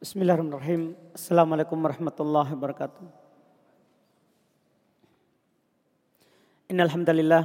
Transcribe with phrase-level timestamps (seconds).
[0.00, 0.96] Bismillahirrahmanirrahim.
[1.12, 3.04] Assalamualaikum warahmatullahi wabarakatuh.
[6.72, 7.44] Innal hamdalillah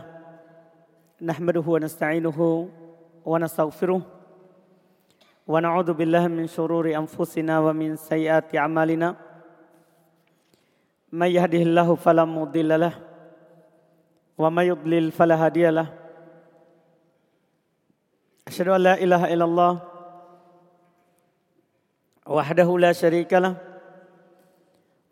[1.20, 2.72] nahmaduhu wa nasta'inuhu
[3.28, 9.19] wa nastaghfiruh wa na'udzu billahi min shururi anfusina wa min sayyiati a'malina.
[11.12, 12.96] May yahdihillahu fala mudhillalah
[14.40, 15.92] wa may yudlil fala hadiyalah.
[18.48, 19.95] Asyhadu an la ilaha illallah
[22.30, 23.55] وحده لا شريك له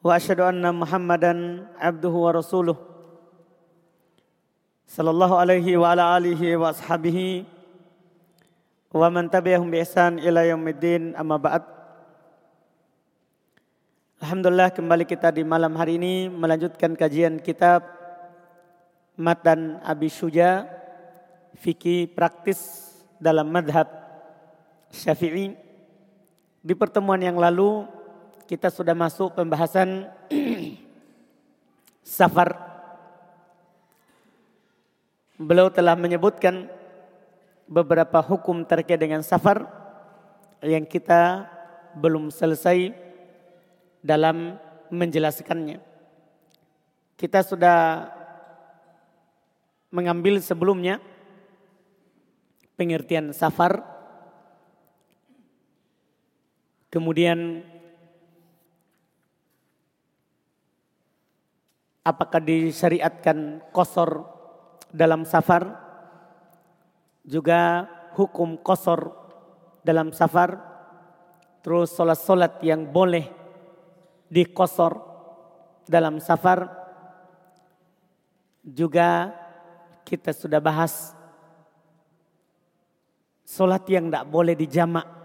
[0.05, 1.33] واشهد ان محمدا
[1.75, 2.77] عبده ورسوله
[4.87, 7.19] صلى الله عليه وعلى اله واصحابه
[8.95, 11.62] ومن تبعهم باحسان الى يوم الدين اما بعد
[14.19, 17.87] Alhamdulillah kembali kita di malam hari ini melanjutkan kajian kitab
[19.15, 20.66] Matan Abi Syuja
[21.55, 22.91] Fikih Praktis
[23.23, 23.87] dalam Madhab
[24.91, 25.62] Syafi'i
[26.63, 27.84] di pertemuan yang lalu
[28.48, 30.07] kita sudah masuk pembahasan
[32.18, 32.55] safar.
[35.35, 36.71] Beliau telah menyebutkan
[37.68, 39.68] beberapa hukum terkait dengan safar
[40.63, 41.51] yang kita
[41.99, 42.95] belum selesai
[43.99, 44.55] dalam
[44.88, 45.84] menjelaskannya.
[47.20, 48.07] Kita sudah
[49.91, 51.04] mengambil sebelumnya
[52.79, 53.93] pengertian safar
[56.94, 57.66] Kemudian
[62.05, 64.30] apakah disyariatkan kosor
[64.94, 65.74] dalam safar?
[67.25, 69.09] Juga hukum kosor
[69.81, 70.62] dalam safar.
[71.66, 73.25] Terus solat-solat yang boleh
[74.30, 74.94] dikosor
[75.90, 76.69] dalam safar.
[78.62, 79.34] Juga
[80.06, 81.18] kita sudah bahas
[83.41, 85.22] solat yang tidak boleh dijamak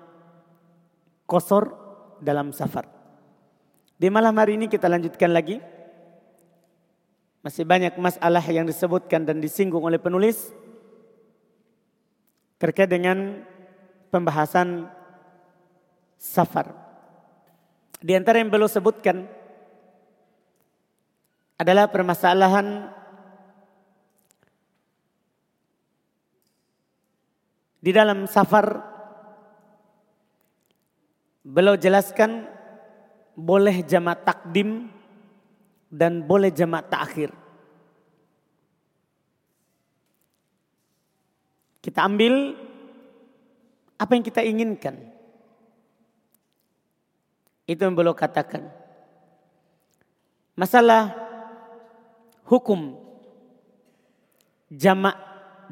[1.29, 1.77] kosor
[2.25, 2.89] dalam safar.
[4.01, 5.61] Di malam hari ini kita lanjutkan lagi.
[7.45, 10.51] Masih banyak masalah yang disebutkan dan disinggung oleh penulis
[12.59, 13.45] terkait dengan
[14.11, 14.91] pembahasan
[16.19, 16.75] safar.
[18.03, 19.29] Di antara yang belum sebutkan
[21.59, 22.91] adalah permasalahan
[27.79, 28.88] di dalam safar
[31.49, 32.45] Beliau jelaskan
[33.33, 34.93] boleh jamak takdim
[35.89, 37.33] dan boleh jamak takhir.
[41.81, 42.53] Kita ambil
[43.97, 45.01] apa yang kita inginkan.
[47.65, 48.69] Itu yang beliau katakan.
[50.53, 51.17] Masalah
[52.45, 52.93] hukum
[54.69, 55.17] jamak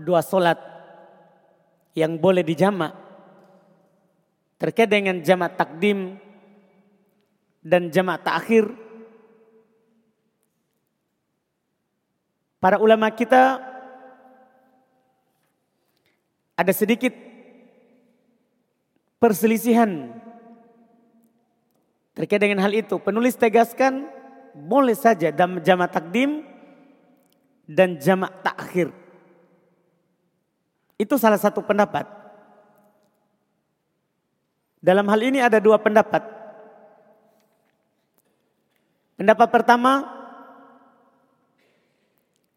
[0.01, 0.57] dua solat
[1.93, 3.06] yang boleh dijamak
[4.57, 6.17] terkait dengan jamak takdim
[7.61, 8.69] dan jamak takhir
[12.61, 13.61] para ulama kita
[16.57, 17.13] ada sedikit
[19.21, 20.09] perselisihan
[22.17, 22.97] terkait dengan hal itu.
[22.97, 24.09] Penulis tegaskan
[24.57, 26.49] boleh saja dalam jamak takdim
[27.69, 28.89] dan jamak takhir.
[30.97, 32.26] Itu salah satu pendapat.
[34.87, 36.23] Dalam hal ini ada dua pendapat.
[39.19, 40.07] Pendapat pertama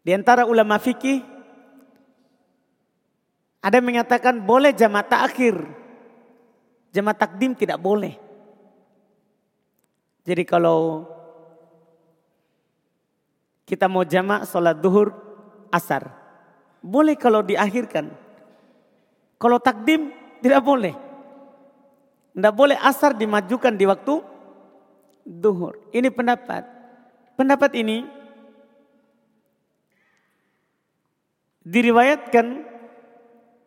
[0.06, 1.26] di antara ulama fikih
[3.58, 5.58] ada yang mengatakan boleh jamaah takhir.
[6.94, 8.14] Jamaah takdim tidak boleh.
[10.22, 11.10] Jadi kalau
[13.66, 15.10] kita mau jamak sholat duhur
[15.74, 16.14] asar.
[16.78, 18.06] Boleh kalau diakhirkan.
[19.34, 21.09] Kalau takdim tidak boleh.
[22.30, 24.22] Tidak boleh asar dimajukan di waktu
[25.26, 25.78] duhur.
[25.90, 26.62] Ini pendapat.
[27.34, 28.06] Pendapat ini
[31.66, 32.46] diriwayatkan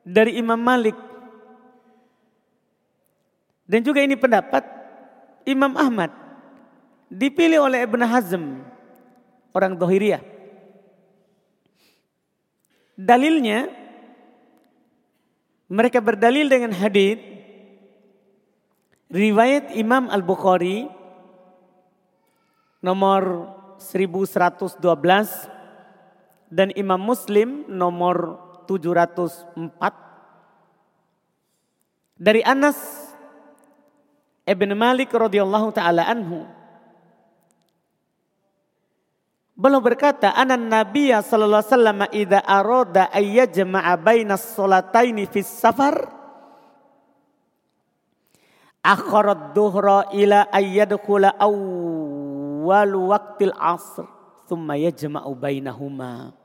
[0.04, 0.96] dari Imam Malik.
[3.64, 4.64] Dan juga ini pendapat
[5.48, 6.12] Imam Ahmad.
[7.12, 8.44] Dipilih oleh Ibn Hazm.
[9.54, 10.24] Orang Dohiriyah.
[12.94, 13.70] Dalilnya
[15.66, 17.33] mereka berdalil dengan hadith
[19.14, 20.90] Riwayat Imam Al-Bukhari
[22.82, 23.46] nomor
[23.78, 24.82] 1112
[26.50, 29.54] dan Imam Muslim nomor 704
[32.18, 32.74] dari Anas
[34.50, 36.50] Ibn Malik radhiyallahu taala anhu
[39.54, 46.23] Beliau berkata, "Anan Nabiya sallallahu alaihi wasallam idza arada ayyajma'a bainas salataini fis safar"
[48.84, 54.06] akharat duhra ila ayyadkhula awwal waqtil asr
[54.46, 56.36] thumma yajma'u bainahuma.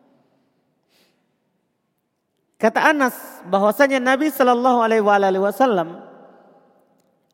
[2.59, 3.15] Kata Anas
[3.47, 6.03] bahwasanya Nabi Shallallahu Alaihi Wasallam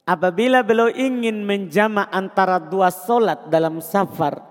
[0.05, 4.45] apabila beliau ingin menjama antara dua solat dalam safar,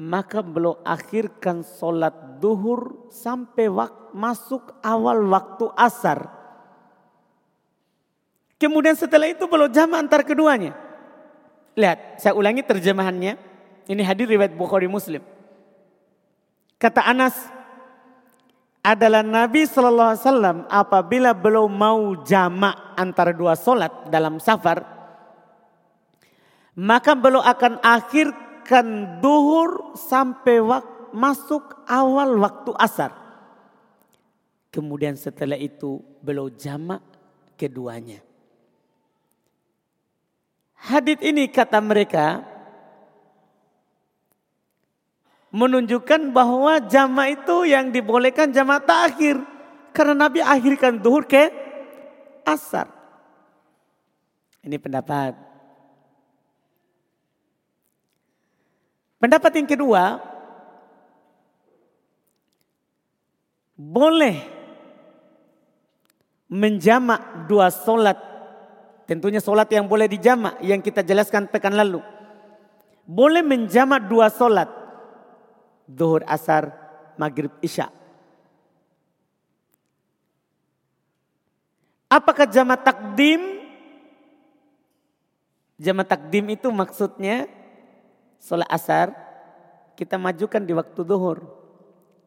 [0.00, 3.68] maka beliau akhirkan solat duhur sampai
[4.16, 6.37] masuk awal waktu asar.
[8.58, 10.74] Kemudian setelah itu beliau jama antar keduanya.
[11.78, 13.38] Lihat, saya ulangi terjemahannya.
[13.86, 15.22] Ini hadir riwayat Bukhari Muslim.
[16.74, 17.38] Kata Anas,
[18.82, 24.80] adalah Nabi Shallallahu Alaihi Wasallam apabila belum mau jamak antara dua solat dalam safar,
[26.78, 33.12] maka belum akan akhirkan duhur sampai wak masuk awal waktu asar.
[34.68, 37.02] Kemudian setelah itu belum jamak
[37.56, 38.27] keduanya.
[40.78, 42.46] Hadit ini kata mereka
[45.50, 49.40] menunjukkan bahwa jama itu yang dibolehkan jama takhir.
[49.90, 51.50] Karena Nabi akhirkan duhur ke
[52.46, 52.86] asar.
[54.62, 55.34] Ini pendapat.
[59.18, 60.22] Pendapat yang kedua,
[63.74, 64.38] boleh
[66.46, 68.18] menjamak dua solat.
[69.08, 72.04] Tentunya solat yang boleh dijamak yang kita jelaskan pekan lalu.
[73.08, 74.68] Boleh menjamak dua solat
[75.88, 76.68] Zuhur, asar,
[77.16, 77.88] maghrib, isya.
[82.12, 83.64] Apakah jama takdim?
[85.80, 87.48] Jama takdim itu maksudnya
[88.36, 89.16] sholat asar
[89.96, 91.40] kita majukan di waktu zuhur.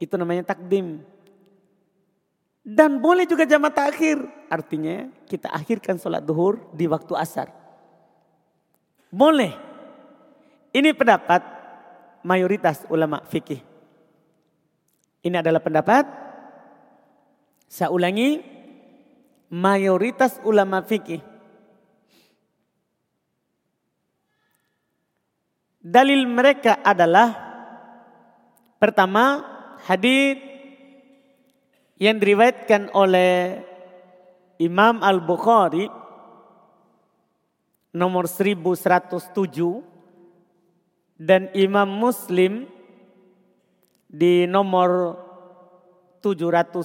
[0.02, 1.06] Itu namanya takdim.
[2.62, 4.22] Dan boleh juga jama takhir.
[4.46, 7.50] Artinya kita akhirkan sholat duhur di waktu asar.
[9.10, 9.58] Boleh.
[10.72, 11.42] Ini pendapat
[12.22, 13.60] mayoritas ulama fikih.
[15.22, 16.06] Ini adalah pendapat
[17.66, 18.40] saya ulangi
[19.52, 21.20] mayoritas ulama fikih.
[25.82, 27.34] Dalil mereka adalah
[28.78, 29.42] pertama
[29.88, 30.51] hadis
[32.02, 33.62] yang diriwayatkan oleh
[34.58, 35.86] Imam Al-Bukhari
[37.94, 39.22] nomor 1107
[41.22, 42.66] dan Imam Muslim
[44.10, 45.14] di nomor
[46.26, 46.82] 705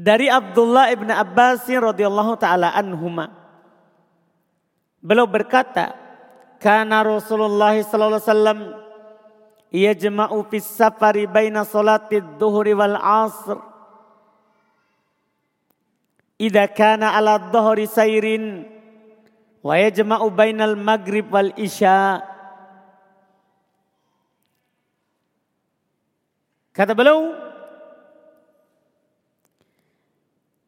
[0.00, 3.28] dari Abdullah ibn Abbas radhiyallahu taala anhuma
[5.04, 5.92] beliau berkata
[6.56, 8.81] karena Rasulullah sallallahu alaihi wasallam
[9.72, 13.56] yajma'u fis safari baina salati dhuhri wal asr
[16.36, 18.68] idza kana ala dhuhri sayrin
[19.64, 22.20] wa yajma'u bainal maghrib wal isya
[26.76, 27.32] kata beliau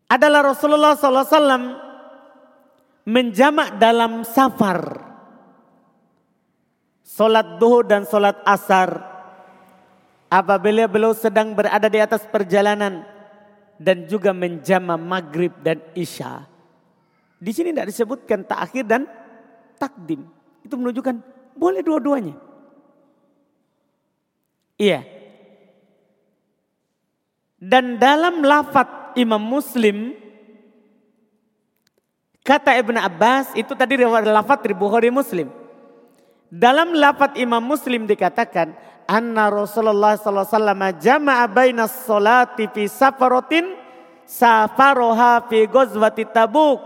[0.08, 1.74] adalah Rasulullah SAW
[3.04, 5.12] menjamak dalam safar
[7.04, 9.04] solat duhur dan solat asar
[10.32, 13.04] apabila beliau sedang berada di atas perjalanan
[13.76, 16.48] dan juga menjama maghrib dan isya
[17.44, 19.05] di sini tidak disebutkan takhir dan
[19.76, 20.24] takdim.
[20.64, 21.20] Itu menunjukkan
[21.52, 22.32] boleh dua-duanya.
[24.81, 25.05] Iya.
[27.60, 30.17] Dan dalam lafat Imam Muslim
[32.40, 35.52] kata Ibn Abbas itu tadi lafat dari Bukhari Muslim.
[36.53, 43.74] Dalam lafat Imam Muslim dikatakan anna Rasulullah sallallahu alaihi wasallam jama'a bainas salati fi safarotin
[44.24, 46.81] safaroha fi ghazwati Tabuk.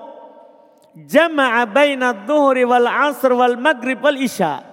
[0.98, 4.66] Jama'a baina dhuhri wal asr wal maghrib wal isya.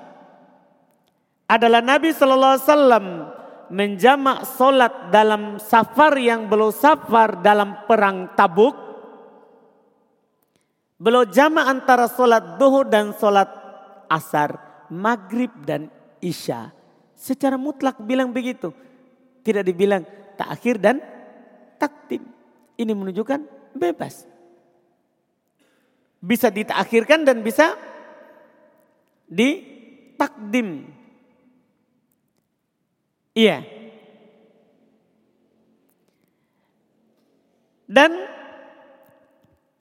[1.45, 3.05] Adalah Nabi sallallahu alaihi wasallam
[3.69, 8.73] menjamak solat dalam safar yang belum safar dalam perang Tabuk.
[10.97, 13.51] Belum jamak antara solat duhur dan solat
[14.09, 14.55] asar,
[14.91, 15.87] maghrib dan
[16.19, 16.73] isya.
[17.15, 18.73] Secara mutlak bilang begitu.
[19.45, 20.03] Tidak dibilang
[20.35, 20.99] takhir dan
[21.77, 22.25] taktim.
[22.75, 24.27] Ini menunjukkan bebas.
[26.19, 27.77] Bisa ditakhirkan dan bisa
[29.29, 30.89] ditakdim.
[33.35, 33.67] Iya.
[37.85, 38.11] Dan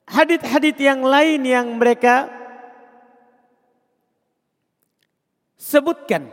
[0.05, 2.29] hadit-hadit yang lain yang mereka
[5.65, 6.29] sebutkan.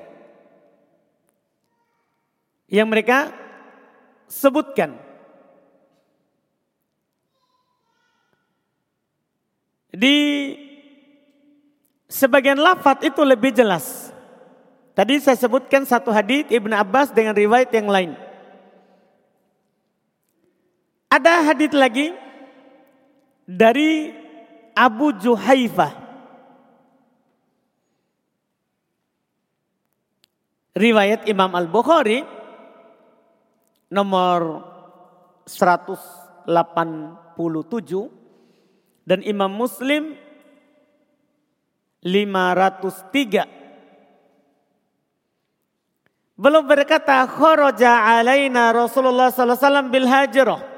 [2.69, 3.19] Yang mereka
[4.29, 4.97] sebutkan.
[9.93, 10.17] Di
[12.09, 14.13] sebagian lafat itu lebih jelas.
[14.93, 18.13] Tadi saya sebutkan satu hadis Ibnu Abbas dengan riwayat yang lain.
[21.13, 22.13] Ada hadis lagi
[23.45, 24.17] dari
[24.73, 26.02] Abu Juhaifah.
[30.73, 32.25] Riwayat Imam Al-Bukhari
[33.93, 34.65] nomor
[35.45, 36.49] 187
[39.05, 40.17] dan Imam Muslim
[42.01, 43.61] 503.
[46.41, 50.72] Belum berkata kharaja alaina Rasulullah sallallahu alaihi wasallam bil hajrah.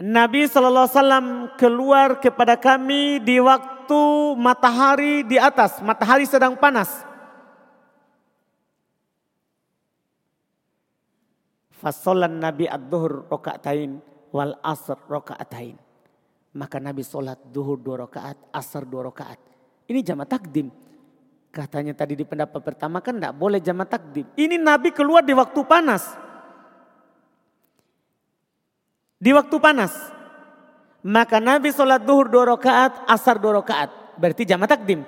[0.00, 1.26] Nabi Sallallahu Alaihi Wasallam
[1.60, 4.00] keluar kepada kami di waktu
[4.40, 7.04] matahari di atas, matahari sedang panas.
[11.84, 14.00] Fasolan Nabi ad-duhur rokaatain
[14.32, 15.76] wal asr rokaatain.
[16.56, 19.38] Maka Nabi sholat duhur dua rakaat, asar dua rakaat.
[19.86, 20.72] Ini jamaah takdim.
[21.52, 24.26] Katanya tadi di pendapat pertama kan tidak boleh jamaah takdim.
[24.32, 26.29] Ini Nabi keluar di waktu panas
[29.20, 29.92] di waktu panas.
[31.04, 33.92] Maka Nabi sholat duhur dua rakaat, asar dua rakaat.
[34.16, 35.04] Berarti jamaah takdim.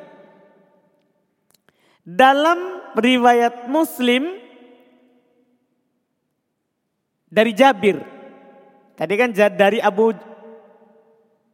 [2.05, 4.37] Dalam riwayat Muslim
[7.33, 8.01] dari Jabir.
[8.97, 10.13] Tadi kan dari Abu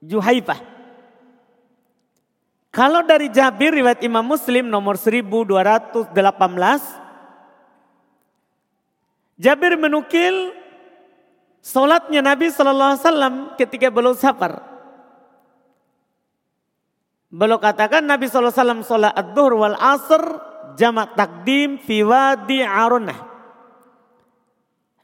[0.03, 0.59] Juhaifah.
[2.75, 6.15] Kalau dari Jabir riwayat Imam Muslim nomor 1218.
[9.39, 10.58] Jabir menukil
[11.69, 14.65] Solatnya Nabi Shallallahu Alaihi Wasallam ketika belum safar.
[17.29, 20.23] Belum katakan Nabi Shallallahu Alaihi Wasallam sholat ad-duhur wal asr
[20.81, 23.29] jamak takdim fi wadi arunah.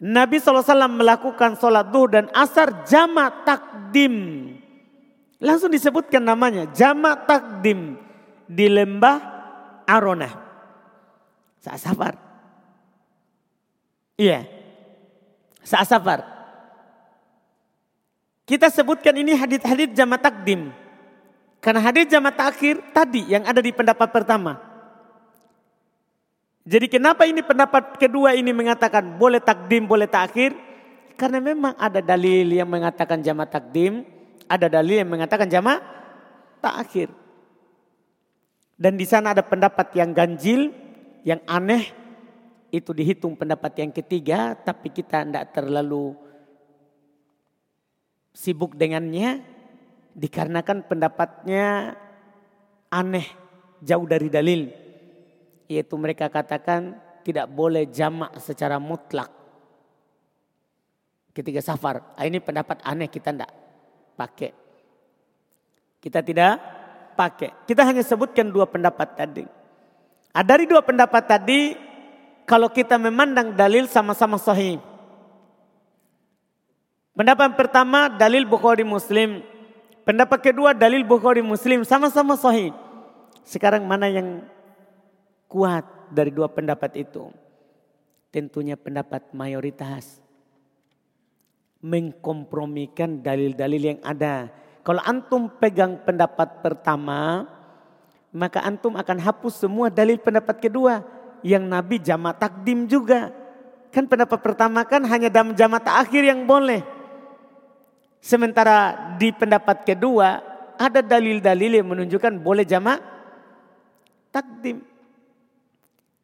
[0.05, 4.53] Nabi SAW melakukan sholat duhur dan asar jamak takdim.
[5.41, 7.97] Langsung disebutkan namanya jamak takdim
[8.45, 9.21] di lembah
[9.89, 10.29] Arona.
[11.61, 12.15] Saat safar.
[14.21, 14.45] Iya.
[15.65, 16.34] Saat safar.
[18.45, 20.69] Kita sebutkan ini hadit-hadit jamaah takdim.
[21.65, 24.61] Karena hadit jamaah takhir tadi yang ada di pendapat pertama.
[26.65, 30.53] Jadi kenapa ini pendapat kedua ini mengatakan boleh takdim, boleh takhir?
[31.17, 34.05] Karena memang ada dalil yang mengatakan jamaah takdim,
[34.45, 35.81] ada dalil yang mengatakan jamaah
[36.61, 37.09] takhir.
[38.77, 40.69] Dan di sana ada pendapat yang ganjil,
[41.25, 41.89] yang aneh,
[42.75, 46.24] itu dihitung pendapat yang ketiga, tapi kita tidak terlalu
[48.35, 49.41] sibuk dengannya
[50.19, 51.95] dikarenakan pendapatnya
[52.91, 53.27] aneh,
[53.79, 54.63] jauh dari dalil.
[55.71, 59.33] Yaitu mereka katakan tidak boleh jamak secara mutlak.
[61.35, 63.51] Ketika safar, ah, ini pendapat aneh kita tidak
[64.15, 64.53] pakai.
[65.99, 66.53] Kita tidak
[67.19, 67.65] pakai.
[67.67, 69.45] Kita hanya sebutkan dua pendapat tadi.
[70.31, 71.75] Ah, dari dua pendapat tadi,
[72.45, 74.79] kalau kita memandang dalil sama-sama sahih.
[77.15, 79.47] Pendapat pertama dalil Bukhari Muslim.
[80.03, 82.75] Pendapat kedua dalil Bukhari Muslim sama-sama sahih.
[83.47, 84.43] Sekarang mana yang
[85.47, 87.31] kuat dari dua pendapat itu?
[88.35, 90.19] Tentunya pendapat mayoritas.
[91.79, 94.51] Mengkompromikan dalil-dalil yang ada.
[94.83, 97.47] Kalau antum pegang pendapat pertama,
[98.35, 101.07] maka antum akan hapus semua dalil pendapat kedua.
[101.47, 103.31] Yang Nabi jamaah takdim juga.
[103.95, 106.94] Kan pendapat pertama kan hanya dalam jamaah akhir yang boleh.
[108.25, 110.41] Sementara di pendapat kedua
[110.81, 113.05] ada dalil-dalil yang menunjukkan boleh jamak
[114.33, 114.81] takdim.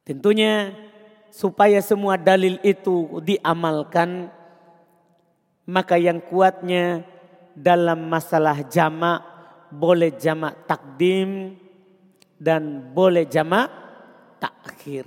[0.08, 0.72] Tentunya
[1.28, 4.32] supaya semua dalil itu diamalkan
[5.68, 7.04] maka yang kuatnya
[7.52, 9.20] dalam masalah jamak
[9.68, 11.52] boleh jamak takdim
[12.40, 13.68] dan boleh jamak
[14.40, 15.04] takhir.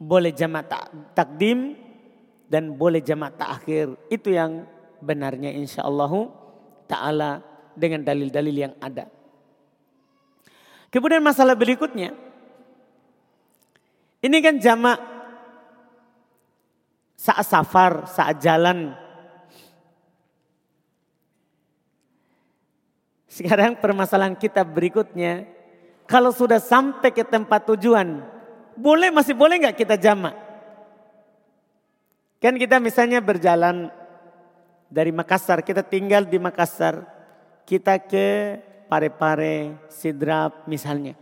[0.00, 0.64] Boleh jamak
[1.12, 1.85] takdim
[2.46, 3.94] dan boleh jamak takhir.
[4.10, 4.66] Itu yang
[5.02, 6.30] benarnya insya Allah
[6.86, 7.42] ta'ala
[7.74, 9.10] dengan dalil-dalil yang ada.
[10.88, 12.14] Kemudian masalah berikutnya.
[14.22, 14.98] Ini kan jamak
[17.18, 18.94] saat safar, saat jalan.
[23.28, 25.44] Sekarang permasalahan kita berikutnya.
[26.06, 28.22] Kalau sudah sampai ke tempat tujuan.
[28.78, 30.45] Boleh masih boleh nggak kita jamak?
[32.36, 33.88] Kan kita misalnya berjalan
[34.92, 37.02] dari Makassar, kita tinggal di Makassar,
[37.64, 41.16] kita ke Pare-Pare, Sidrap misalnya.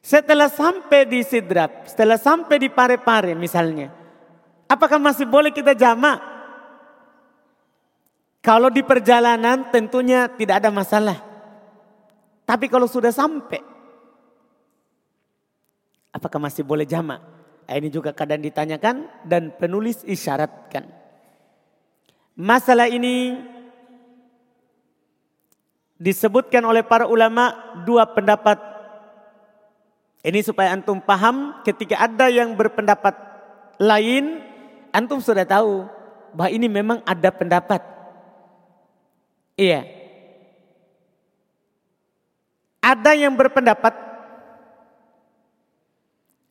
[0.00, 3.92] Setelah sampai di Sidrap, setelah sampai di Pare-Pare misalnya,
[4.64, 6.22] apakah masih boleh kita jamak?
[8.40, 11.20] Kalau di perjalanan tentunya tidak ada masalah.
[12.48, 13.60] Tapi kalau sudah sampai,
[16.08, 17.39] apakah masih boleh jamak?
[17.70, 20.90] Ini juga kadang ditanyakan dan penulis isyaratkan.
[22.34, 23.38] Masalah ini
[25.94, 27.54] disebutkan oleh para ulama
[27.86, 28.58] dua pendapat.
[30.26, 33.14] Ini supaya antum paham ketika ada yang berpendapat
[33.78, 34.42] lain,
[34.90, 35.86] antum sudah tahu
[36.34, 37.86] bahwa ini memang ada pendapat.
[39.54, 39.86] Iya.
[42.82, 44.09] Ada yang berpendapat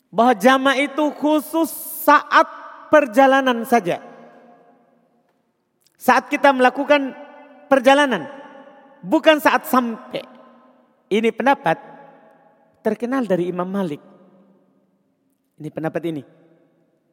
[0.10, 1.70] bahwa jamaah itu khusus
[2.06, 2.46] saat
[2.90, 4.02] perjalanan saja.
[6.00, 7.14] Saat kita melakukan
[7.70, 8.26] perjalanan,
[9.06, 10.26] bukan saat sampai.
[11.10, 11.78] Ini pendapat
[12.82, 14.02] terkenal dari Imam Malik.
[15.60, 16.24] Ini pendapat ini.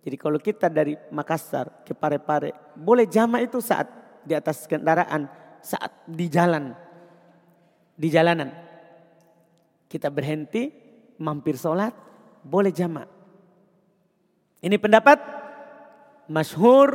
[0.06, 3.90] Jadi kalau kita dari Makassar ke Pare-Pare, boleh jamaah itu saat
[4.22, 5.26] di atas kendaraan
[5.58, 6.70] saat di jalan.
[7.98, 8.54] Di jalanan.
[9.90, 10.70] Kita berhenti,
[11.18, 11.90] mampir sholat,
[12.46, 13.10] boleh jamak.
[14.62, 15.18] Ini pendapat
[16.30, 16.94] masyhur,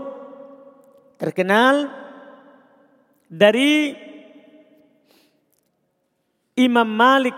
[1.19, 1.91] terkenal
[3.27, 3.95] dari
[6.55, 7.35] Imam Malik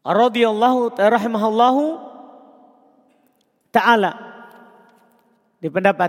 [0.00, 1.84] radhiyallahu rahimahullahu
[3.68, 4.12] taala
[5.60, 6.08] di pendapat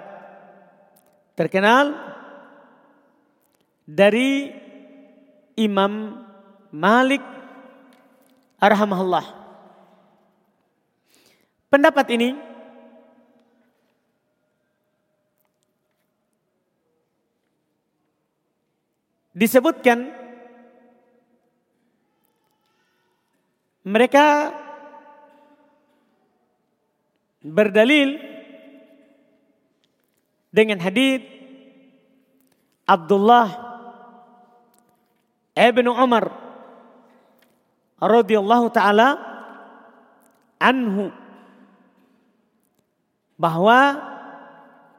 [1.35, 1.91] terkenal
[3.83, 4.47] dari
[5.59, 6.23] Imam
[6.71, 7.40] Malik
[8.61, 9.25] arhamahullah.
[11.73, 12.29] Pendapat ini
[19.33, 20.11] disebutkan
[23.81, 24.53] mereka
[27.41, 28.21] berdalil
[30.53, 31.23] dengan hadis
[32.85, 33.47] Abdullah
[35.55, 36.50] ibn Umar
[38.01, 39.17] radhiyallahu taala
[40.57, 41.13] anhu
[43.37, 44.01] bahwa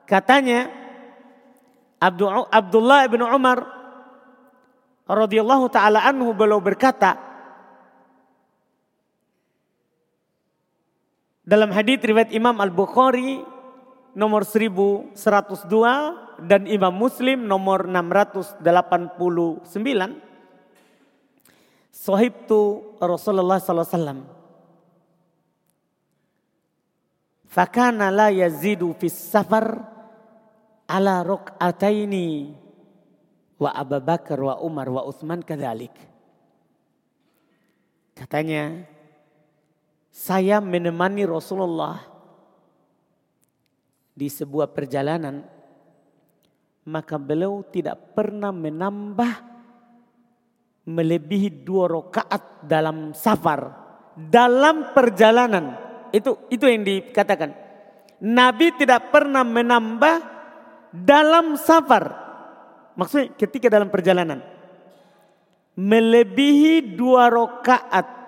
[0.06, 0.70] katanya
[2.50, 3.66] Abdullah ibn Umar
[5.06, 7.18] radhiyallahu taala anhu beliau berkata
[11.42, 13.42] dalam hadis riwayat Imam Al-Bukhari
[14.14, 15.14] nomor 1102
[16.42, 20.31] dan Imam Muslim nomor 689.
[21.92, 24.20] Sohibtu Rasulullah sallallahu alaihi wasallam.
[27.52, 29.76] Fakana la yazidu fis safar
[30.88, 32.56] ala rok'ataini
[33.60, 35.92] wa Abu Bakar wa Umar wa Utsman kadzalik.
[38.16, 38.88] Katanya,
[40.08, 42.00] saya menemani Rasulullah
[44.16, 45.44] di sebuah perjalanan,
[46.88, 49.51] maka beliau tidak pernah menambah
[50.86, 53.60] melebihi dua rakaat dalam safar,
[54.16, 55.78] dalam perjalanan.
[56.10, 57.50] Itu itu yang dikatakan.
[58.22, 60.16] Nabi tidak pernah menambah
[60.94, 62.14] dalam safar.
[62.94, 64.44] Maksudnya ketika dalam perjalanan.
[65.72, 68.22] Melebihi dua rakaat.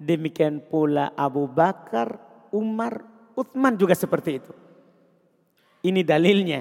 [0.00, 2.16] Demikian pula Abu Bakar,
[2.52, 3.04] Umar,
[3.36, 4.52] Uthman juga seperti itu.
[5.80, 6.60] Ini dalilnya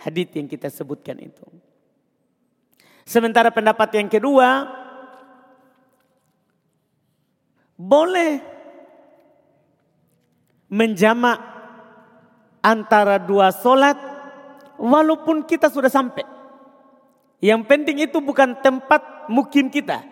[0.00, 1.44] hadis yang kita sebutkan itu.
[3.10, 4.70] Sementara pendapat yang kedua
[7.74, 8.38] boleh
[10.70, 11.42] menjamak
[12.62, 13.98] antara dua solat
[14.78, 16.22] walaupun kita sudah sampai.
[17.42, 20.06] Yang penting itu bukan tempat mukim kita.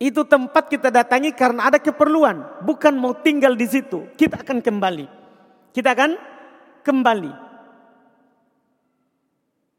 [0.00, 4.08] Itu tempat kita datangi karena ada keperluan, bukan mau tinggal di situ.
[4.16, 5.04] Kita akan kembali.
[5.76, 6.16] Kita akan
[6.80, 7.47] kembali.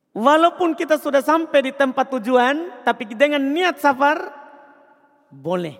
[0.10, 4.17] Walaupun kita sudah sampai di tempat tujuan, tapi dengan niat safar,
[5.30, 5.78] boleh.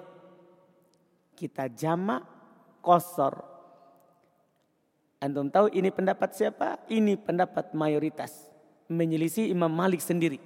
[1.34, 2.22] Kita jamak
[2.86, 3.42] kosor.
[5.20, 6.80] Antum tahu ini pendapat siapa?
[6.88, 8.48] Ini pendapat mayoritas.
[8.88, 10.38] Menyelisih Imam Malik sendiri.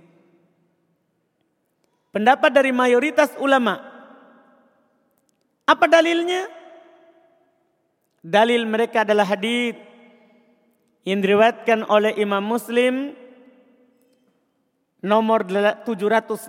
[2.14, 3.82] Pendapat dari mayoritas ulama.
[5.68, 6.48] Apa dalilnya?
[8.24, 9.76] Dalil mereka adalah hadis
[11.04, 13.23] yang diriwayatkan oleh Imam Muslim
[15.04, 16.48] nomor 706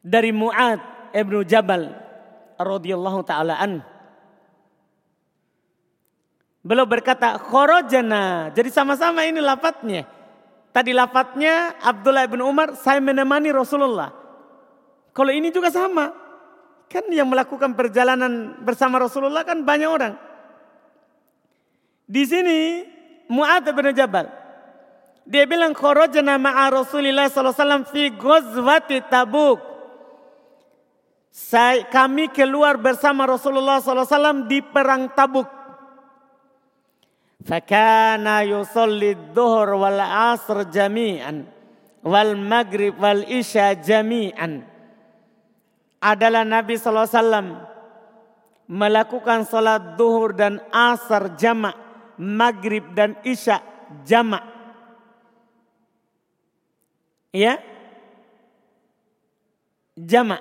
[0.00, 0.80] dari Muad
[1.12, 1.92] ibnu Jabal
[2.56, 3.84] radhiyallahu taala an.
[6.66, 8.50] Beliau berkata khorojana.
[8.50, 10.08] Jadi sama-sama ini lafadznya.
[10.74, 14.10] Tadi lafadznya Abdullah bin Umar saya menemani Rasulullah.
[15.14, 16.10] Kalau ini juga sama.
[16.90, 20.14] Kan yang melakukan perjalanan bersama Rasulullah kan banyak orang.
[22.06, 22.86] Di sini
[23.30, 24.45] Mu'ad bin Jabal.
[25.26, 29.58] Dia bilang kharajna ma'a Rasulillah wasallam fi ghazwati Tabuk.
[31.34, 35.44] Saya, kami keluar bersama Rasulullah SAW di perang Tabuk.
[37.44, 41.44] Fakana yusalli dhuhr wal asr jami'an
[42.00, 44.64] wal maghrib wal isya jami'an.
[46.00, 47.66] Adalah Nabi SAW
[48.70, 51.76] melakukan salat duhur dan asar jamak,
[52.16, 53.60] maghrib dan isya
[54.08, 54.55] jamak.
[57.36, 57.60] Ya?
[59.92, 60.40] Jamak.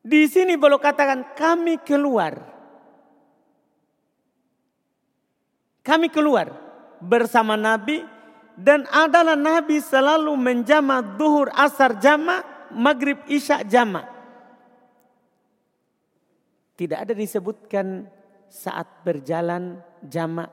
[0.00, 2.40] Di sini boleh katakan kami keluar.
[5.84, 6.52] Kami keluar
[7.04, 8.00] bersama Nabi
[8.56, 12.40] dan adalah Nabi selalu menjama duhur asar jama,
[12.72, 14.08] maghrib isya jama.
[16.76, 18.08] Tidak ada disebutkan
[18.48, 20.48] saat berjalan jama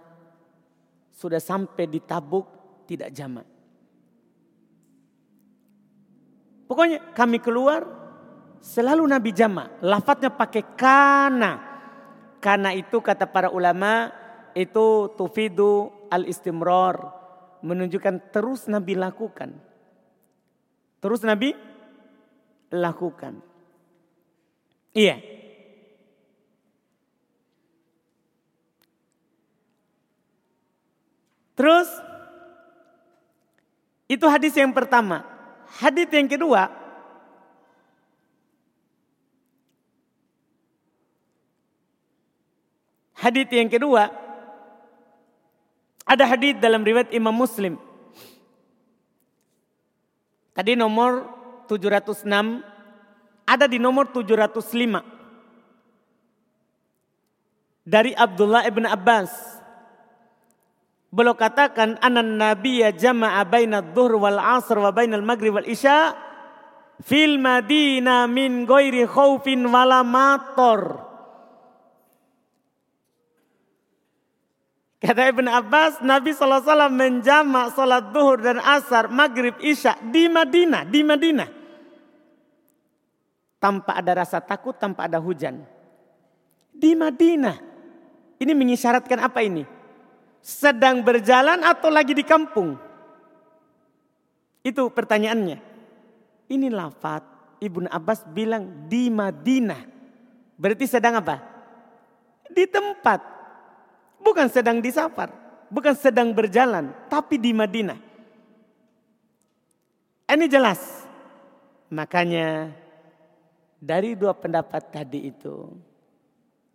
[1.16, 2.44] sudah sampai di tabuk
[2.84, 3.55] tidak jama.
[6.66, 8.06] Pokoknya kami keluar
[8.66, 9.70] Selalu Nabi jama.
[9.86, 11.54] Lafadznya pakai kana.
[12.42, 14.10] Karena itu kata para ulama
[14.58, 17.14] itu tufidu al-istimrar.
[17.62, 19.54] Menunjukkan terus Nabi lakukan.
[20.98, 21.54] Terus Nabi
[22.74, 23.38] lakukan.
[24.98, 25.22] Iya.
[31.54, 31.88] Terus
[34.10, 35.35] itu hadis yang pertama.
[35.66, 36.86] Hadis yang kedua
[43.26, 44.14] Hadis yang kedua,
[46.06, 47.74] ada hadis dalam riwayat Imam Muslim.
[50.54, 51.26] Tadi nomor
[51.66, 52.62] 706,
[53.50, 55.02] ada di nomor 705.
[57.82, 59.55] Dari Abdullah ibn Abbas.
[61.16, 66.12] Beliau katakan anan nabiyya jama'a baina dhuhr wal asr wa bainal maghrib wal isya
[67.00, 71.08] fil madinah min ghairi khaufin wala mator.
[75.06, 81.06] Kata Ibn Abbas, Nabi SAW menjamak sholat duhur dan asar, maghrib, isya di Madinah, di
[81.06, 81.50] Madinah.
[83.62, 85.62] Tanpa ada rasa takut, tanpa ada hujan.
[86.74, 87.54] Di Madinah.
[88.42, 89.75] Ini mengisyaratkan apa ini?
[90.46, 92.78] Sedang berjalan atau lagi di kampung?
[94.62, 95.58] Itu pertanyaannya.
[96.46, 97.26] Ini lafat
[97.66, 99.82] Ibn Abbas bilang di Madinah.
[100.54, 101.42] Berarti sedang apa?
[102.54, 103.36] Di tempat
[104.26, 105.30] Bukan sedang di safar,
[105.70, 108.02] bukan sedang berjalan, tapi di Madinah.
[110.26, 111.06] Ini jelas.
[111.94, 112.74] Makanya
[113.78, 115.70] dari dua pendapat tadi itu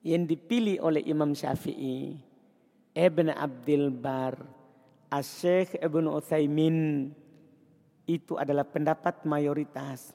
[0.06, 2.14] yang dipilih oleh Imam Syafi'i,
[2.94, 4.34] Ibn Abdul Bar,
[5.10, 7.10] Asyikh Ibn Uthaymin
[8.06, 10.10] itu adalah pendapat mayoritas.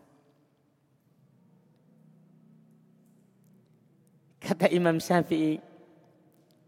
[4.44, 5.58] Kata Imam Syafi'i,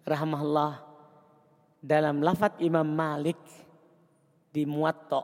[0.07, 0.81] rahmahullah
[1.83, 3.37] dalam lafat Imam Malik
[4.49, 5.21] di Muwatta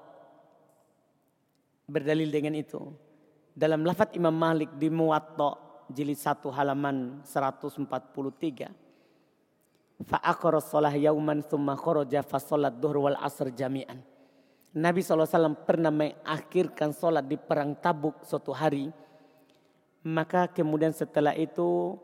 [1.88, 2.92] berdalil dengan itu.
[3.56, 5.56] Dalam lafat Imam Malik di Muwatta
[5.88, 8.83] jilid 1 halaman 143.
[10.04, 14.04] Fa aqra shalah yauman thumma kharaja fa salat dhuhr wal asr jami'an.
[14.74, 18.90] Nabi SAW pernah mengakhirkan sholat di perang tabuk suatu hari.
[20.02, 21.96] Maka kemudian setelah itu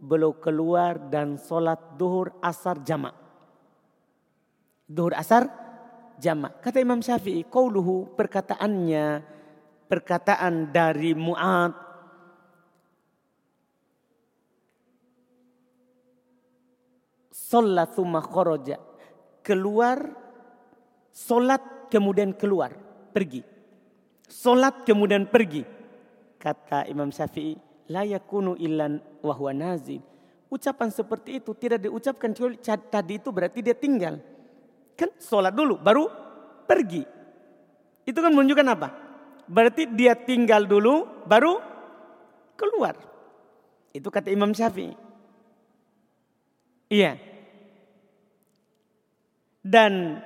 [0.00, 3.12] beliau keluar dan sholat duhur asar jamak.
[4.88, 5.52] Duhur asar
[6.16, 6.64] jamak.
[6.64, 9.20] Kata Imam Syafi'i, qauluhu perkataannya,
[9.86, 11.83] perkataan dari Mu'ad.
[18.24, 18.80] Khoroja.
[19.44, 19.98] Keluar,
[21.12, 22.72] sholat kemudian keluar,
[23.12, 23.44] pergi.
[24.24, 25.62] Sholat kemudian pergi.
[26.40, 27.56] Kata Imam Syafi'i,
[27.92, 30.00] la yakunu illan wa huwa nazil.
[30.48, 32.32] Ucapan seperti itu tidak diucapkan
[32.88, 34.20] tadi itu berarti dia tinggal.
[34.96, 36.06] Kan sholat dulu baru
[36.64, 37.02] pergi.
[38.04, 38.88] Itu kan menunjukkan apa?
[39.44, 41.60] Berarti dia tinggal dulu baru
[42.56, 42.96] keluar.
[43.92, 44.94] Itu kata Imam Syafi'i.
[46.92, 47.33] Iya.
[49.64, 50.20] Dan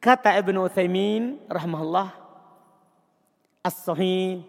[0.00, 2.08] kata Ibnu Utsaimin rahimahullah
[3.60, 4.40] as-sahih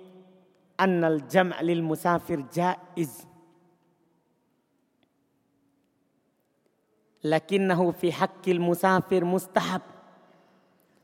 [0.79, 3.27] annal jam' lil musafir jaiz.
[7.27, 9.83] Lakinnahu fi haqqil musafir mustahab.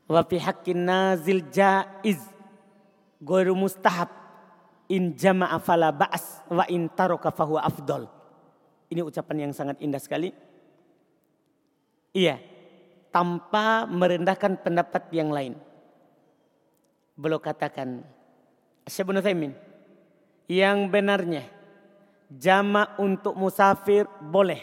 [0.08, 2.24] Wa fi haqqin nazil jaiz.
[3.20, 4.08] Ghairu mustahab.
[4.88, 8.08] In jama'a fala ba's wa in taraka fahuwa afdal.
[8.88, 10.32] Ini ucapan yang sangat indah sekali.
[12.14, 12.38] Iya,
[13.10, 15.58] tanpa merendahkan pendapat yang lain.
[17.18, 18.06] Belum katakan
[18.86, 19.50] Syekh Ibn
[20.46, 21.42] yang benarnya
[22.30, 24.62] jamak untuk musafir boleh.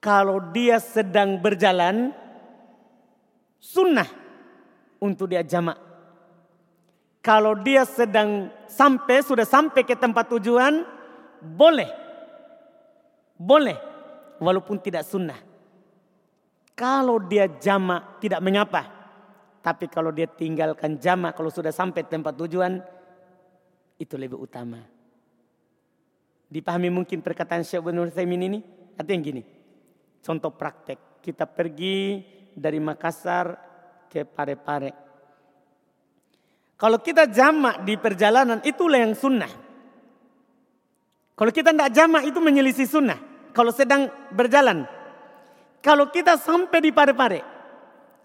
[0.00, 2.16] Kalau dia sedang berjalan
[3.60, 4.08] sunnah
[4.96, 5.76] untuk dia jamak.
[7.20, 10.88] Kalau dia sedang sampai sudah sampai ke tempat tujuan
[11.42, 11.90] boleh.
[13.36, 13.95] Boleh
[14.40, 15.38] walaupun tidak sunnah.
[16.76, 18.82] Kalau dia jamak tidak mengapa.
[19.64, 22.78] Tapi kalau dia tinggalkan jamak kalau sudah sampai tempat tujuan
[23.96, 24.78] itu lebih utama.
[26.46, 28.58] Dipahami mungkin perkataan Syekh bin Utsaimin ini?
[28.94, 29.42] Artinya gini.
[30.22, 31.18] Contoh praktek.
[31.18, 32.22] Kita pergi
[32.54, 33.46] dari Makassar
[34.06, 34.90] ke Parepare.
[36.76, 39.50] Kalau kita jamak di perjalanan itulah yang sunnah.
[41.36, 43.20] Kalau kita tidak jamak itu menyelisih sunnah.
[43.56, 44.84] Kalau sedang berjalan
[45.86, 47.40] kalau kita sampai di pare-pare,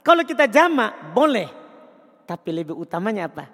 [0.01, 1.61] kalau kita jama boleh.
[2.25, 3.45] Tapi lebih utamanya apa?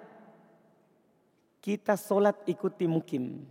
[1.60, 3.44] Kita sholat ikuti mukim.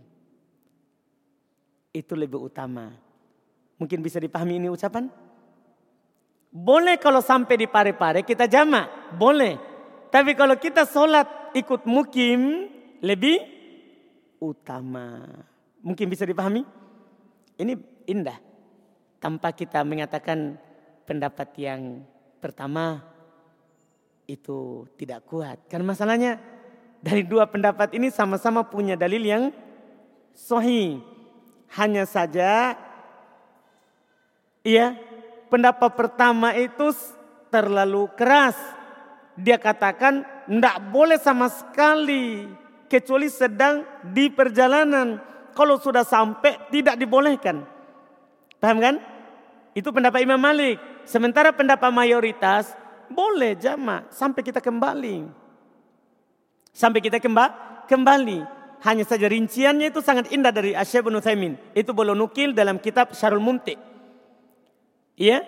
[1.94, 2.90] Itu lebih utama.
[3.78, 5.06] Mungkin bisa dipahami ini ucapan?
[6.50, 9.54] Boleh kalau sampai di pare-pare kita jama, boleh.
[10.10, 12.66] Tapi kalau kita sholat ikut mukim
[12.98, 13.38] lebih
[14.42, 15.22] utama.
[15.86, 16.66] Mungkin bisa dipahami?
[17.62, 18.40] Ini indah
[19.20, 20.56] tanpa kita mengatakan
[21.04, 22.02] pendapat yang
[22.40, 23.04] pertama
[24.24, 25.60] itu tidak kuat.
[25.68, 26.32] Karena masalahnya
[27.00, 29.44] dari dua pendapat ini sama-sama punya dalil yang
[30.32, 31.00] sahih.
[31.68, 32.80] Hanya saja
[34.64, 34.96] iya
[35.52, 36.92] pendapat pertama itu
[37.52, 38.56] terlalu keras.
[39.36, 42.48] Dia katakan tidak boleh sama sekali
[42.88, 45.20] kecuali sedang di perjalanan.
[45.52, 47.77] Kalau sudah sampai tidak dibolehkan.
[48.58, 48.94] Paham kan?
[49.74, 50.82] Itu pendapat Imam Malik.
[51.06, 52.74] Sementara pendapat mayoritas
[53.08, 55.24] boleh jamaah sampai kita kembali.
[56.74, 57.50] Sampai kita kemba,
[57.88, 58.44] kembali.
[58.86, 61.58] Hanya saja rinciannya itu sangat indah dari Asyab bin Uthaymin.
[61.74, 63.74] Itu boleh nukil dalam kitab Syarul Mumti.
[65.18, 65.42] Iya?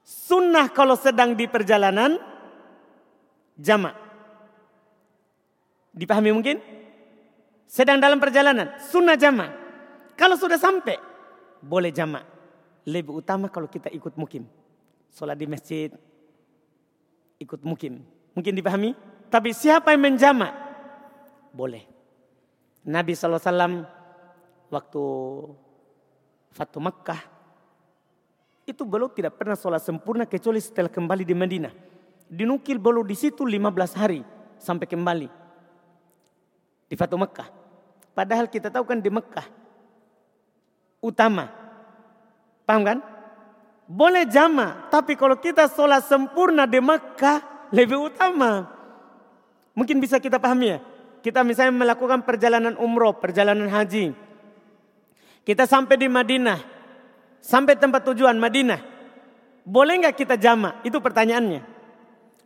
[0.00, 2.16] Sunnah kalau sedang di perjalanan
[3.60, 3.98] jamaah.
[5.92, 6.56] Dipahami mungkin?
[7.66, 9.65] Sedang dalam perjalanan, sunnah jamaah.
[10.16, 10.96] Kalau sudah sampai,
[11.60, 12.24] boleh jamak.
[12.88, 14.48] Lebih utama kalau kita ikut mukim.
[15.12, 15.92] Sholat di masjid,
[17.36, 18.00] ikut mukim.
[18.32, 18.96] Mungkin dipahami?
[19.28, 20.52] Tapi siapa yang menjamak?
[21.52, 21.84] Boleh.
[22.86, 23.84] Nabi SAW
[24.72, 25.02] waktu
[26.54, 27.20] Fatu Makkah
[28.64, 31.74] itu belum tidak pernah sholat sempurna kecuali setelah kembali di Madinah.
[32.26, 34.24] Dinukil belum di situ 15 hari
[34.56, 35.28] sampai kembali
[36.88, 37.50] di Fatu Makkah.
[38.16, 39.65] Padahal kita tahu kan di Makkah
[41.00, 41.52] utama.
[42.66, 42.98] Paham kan?
[43.86, 48.66] Boleh jama, tapi kalau kita sholat sempurna di Makkah lebih utama.
[49.78, 50.78] Mungkin bisa kita pahami ya.
[51.22, 54.14] Kita misalnya melakukan perjalanan umroh, perjalanan haji.
[55.46, 56.58] Kita sampai di Madinah,
[57.38, 58.82] sampai tempat tujuan Madinah.
[59.66, 60.78] Boleh nggak kita jama?
[60.82, 61.62] Itu pertanyaannya.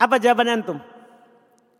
[0.00, 0.80] Apa jawaban antum?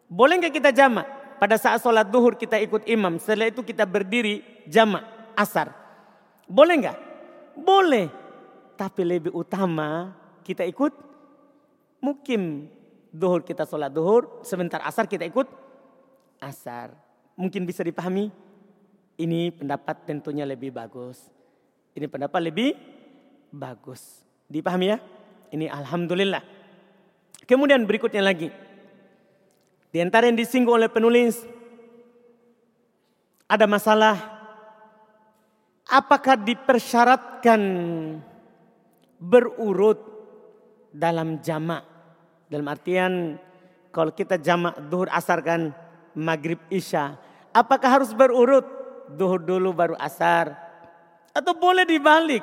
[0.08, 1.04] Boleh nggak kita jama?
[1.40, 5.00] Pada saat sholat duhur kita ikut imam, setelah itu kita berdiri jama
[5.32, 5.79] asar.
[6.50, 6.98] Boleh nggak?
[7.54, 8.10] Boleh.
[8.74, 10.10] Tapi lebih utama
[10.42, 10.90] kita ikut
[12.02, 12.66] mukim.
[13.10, 15.46] Duhur kita sholat duhur, sebentar asar kita ikut
[16.42, 16.94] asar.
[17.38, 18.30] Mungkin bisa dipahami?
[19.18, 21.30] Ini pendapat tentunya lebih bagus.
[21.94, 22.74] Ini pendapat lebih
[23.50, 24.22] bagus.
[24.46, 24.98] Dipahami ya?
[25.50, 26.42] Ini Alhamdulillah.
[27.50, 28.50] Kemudian berikutnya lagi.
[29.90, 31.42] Di antara yang disinggung oleh penulis.
[33.50, 34.39] Ada masalah
[35.90, 37.60] apakah dipersyaratkan
[39.18, 39.98] berurut
[40.94, 41.82] dalam jamak?
[42.46, 43.38] Dalam artian
[43.90, 45.74] kalau kita jamak duhur asar kan
[46.14, 47.18] maghrib isya.
[47.50, 48.62] Apakah harus berurut?
[49.10, 50.54] Duhur dulu baru asar.
[51.34, 52.42] Atau boleh dibalik?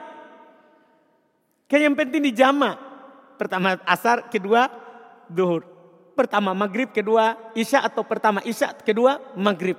[1.68, 2.76] Kayak yang penting di jamak.
[3.36, 4.72] Pertama asar, kedua
[5.28, 5.64] duhur.
[6.16, 9.78] Pertama maghrib, kedua isya atau pertama isya, kedua maghrib.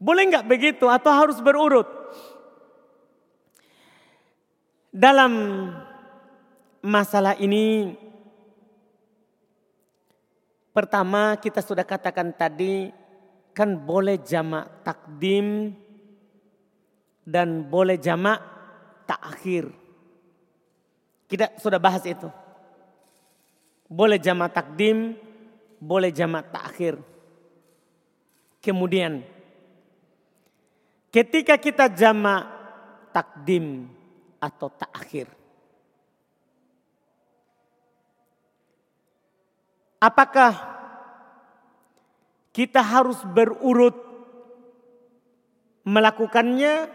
[0.00, 1.86] Boleh nggak begitu atau harus berurut?
[4.94, 5.32] Dalam
[6.78, 7.98] masalah ini
[10.70, 12.94] pertama kita sudah katakan tadi
[13.50, 15.74] kan boleh jamak takdim
[17.26, 18.38] dan boleh jamak
[19.02, 19.66] takhir.
[21.26, 22.30] Kita sudah bahas itu.
[23.90, 25.18] Boleh jamak takdim,
[25.82, 27.02] boleh jamak takhir.
[28.62, 29.26] Kemudian
[31.10, 32.46] ketika kita jama
[33.10, 33.90] takdim
[34.44, 35.32] atau takhir.
[39.96, 40.52] Apakah
[42.52, 43.96] kita harus berurut
[45.88, 46.92] melakukannya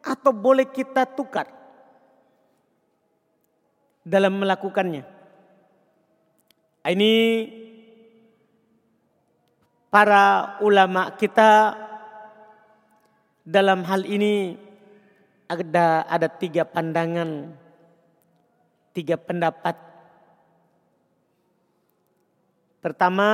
[0.00, 1.52] atau boleh kita tukar
[4.00, 5.04] dalam melakukannya?
[6.82, 7.14] Ini
[9.92, 11.76] para ulama kita
[13.44, 14.71] dalam hal ini
[15.52, 17.52] ada ada tiga pandangan,
[18.96, 19.76] tiga pendapat.
[22.80, 23.28] Pertama,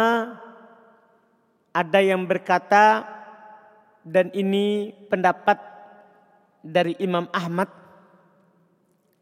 [1.70, 3.06] ada yang berkata
[4.02, 5.56] dan ini pendapat
[6.58, 7.70] dari Imam Ahmad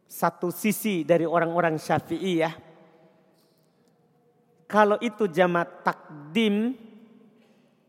[0.08, 2.50] satu sisi dari orang-orang Syafi'i ya.
[4.66, 6.74] Kalau itu jamak takdim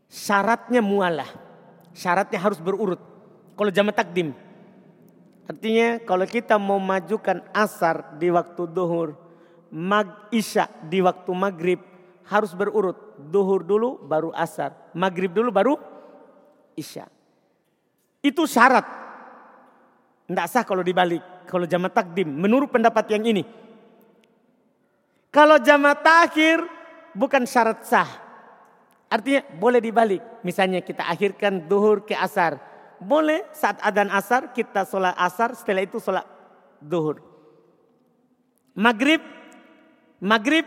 [0.06, 1.26] syaratnya mualah.
[1.90, 3.02] Syaratnya harus berurut.
[3.58, 4.30] Kalau jamak takdim
[5.48, 9.16] Artinya kalau kita mau majukan asar di waktu duhur,
[9.72, 11.80] mag isya di waktu maghrib
[12.28, 13.16] harus berurut.
[13.16, 15.74] Duhur dulu baru asar, maghrib dulu baru
[16.76, 17.08] isya.
[18.20, 18.84] Itu syarat.
[20.28, 21.24] Tidak sah kalau dibalik.
[21.48, 23.40] Kalau jamaah takdim menurut pendapat yang ini.
[25.32, 26.60] Kalau jamaah takhir
[27.16, 28.10] bukan syarat sah.
[29.08, 30.20] Artinya boleh dibalik.
[30.44, 32.60] Misalnya kita akhirkan duhur ke asar
[32.98, 36.26] boleh saat adzan asar kita sholat asar setelah itu sholat
[36.82, 37.22] duhur.
[38.78, 39.22] Maghrib,
[40.22, 40.66] maghrib,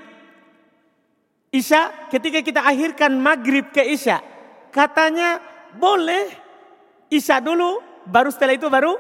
[1.51, 4.23] isya ketika kita akhirkan maghrib ke isya
[4.71, 5.43] katanya
[5.75, 6.31] boleh
[7.11, 8.95] isya dulu baru setelah itu baru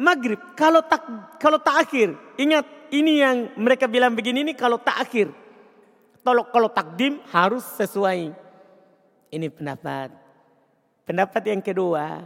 [0.00, 0.40] maghrib.
[0.56, 1.04] Kalau tak
[1.36, 5.28] kalau tak akhir ingat ini yang mereka bilang begini ini kalau tak akhir.
[6.24, 8.32] Kalau kalau takdim harus sesuai.
[9.32, 10.12] Ini pendapat.
[11.08, 12.20] Pendapat yang kedua,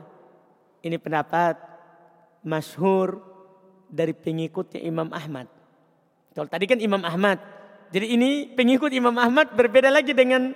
[0.82, 1.56] ini pendapat
[2.46, 3.22] masyhur
[3.86, 5.48] dari pengikutnya Imam Ahmad.
[6.36, 7.40] Kalau tadi kan Imam Ahmad.
[7.94, 10.52] Jadi ini pengikut Imam Ahmad berbeda lagi dengan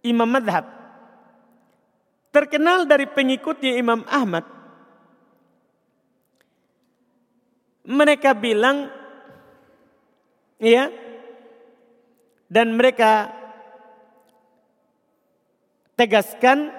[0.00, 0.64] Imam Madhab.
[2.30, 4.46] Terkenal dari pengikutnya Imam Ahmad.
[7.90, 8.86] Mereka bilang,
[10.62, 10.94] ya,
[12.46, 13.34] dan mereka
[15.98, 16.70] tegaskan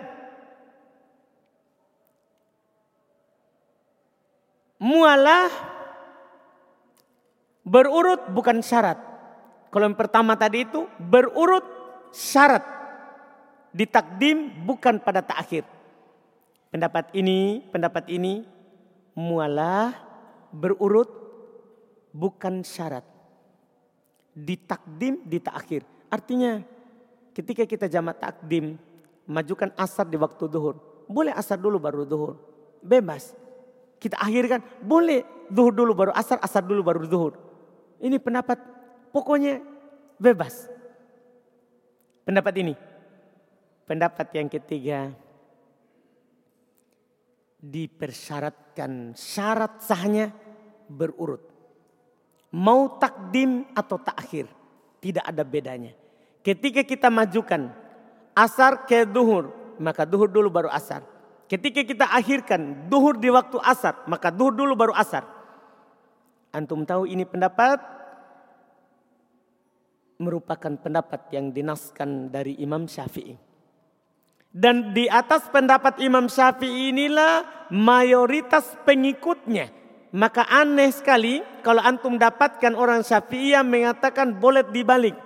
[4.81, 5.53] mualah
[7.61, 8.97] berurut bukan syarat.
[9.69, 11.63] Kalau yang pertama tadi itu berurut
[12.09, 12.65] syarat.
[13.71, 15.63] Ditakdim bukan pada takhir.
[16.73, 18.43] Pendapat ini, pendapat ini
[19.15, 19.95] mualah
[20.51, 21.07] berurut
[22.11, 23.05] bukan syarat.
[24.35, 25.87] Ditakdim, di takhir.
[26.11, 26.59] Artinya
[27.31, 28.75] ketika kita jamak takdim,
[29.23, 30.75] majukan asar di waktu duhur.
[31.07, 32.35] Boleh asar dulu baru duhur.
[32.83, 33.31] Bebas.
[34.01, 37.37] Kita akhirkan boleh zuhur dulu baru asar, asar dulu baru zuhur.
[38.01, 38.57] Ini pendapat
[39.13, 39.61] pokoknya
[40.17, 40.65] bebas.
[42.25, 42.73] Pendapat ini.
[43.85, 45.13] Pendapat yang ketiga.
[47.61, 50.33] Dipersyaratkan syarat sahnya
[50.89, 51.45] berurut.
[52.57, 54.49] Mau takdim atau takhir.
[54.97, 55.93] Tidak ada bedanya.
[56.41, 57.69] Ketika kita majukan
[58.33, 59.53] asar ke duhur.
[59.77, 61.05] Maka duhur dulu baru asar.
[61.51, 65.27] Ketika kita akhirkan duhur di waktu asar, maka duhur dulu baru asar.
[66.55, 67.75] Antum tahu ini pendapat
[70.15, 73.35] merupakan pendapat yang dinaskan dari Imam Syafi'i.
[74.47, 79.75] Dan di atas pendapat Imam Syafi'i inilah mayoritas pengikutnya.
[80.15, 85.19] Maka aneh sekali kalau antum dapatkan orang Syafi'i yang mengatakan boleh dibalik.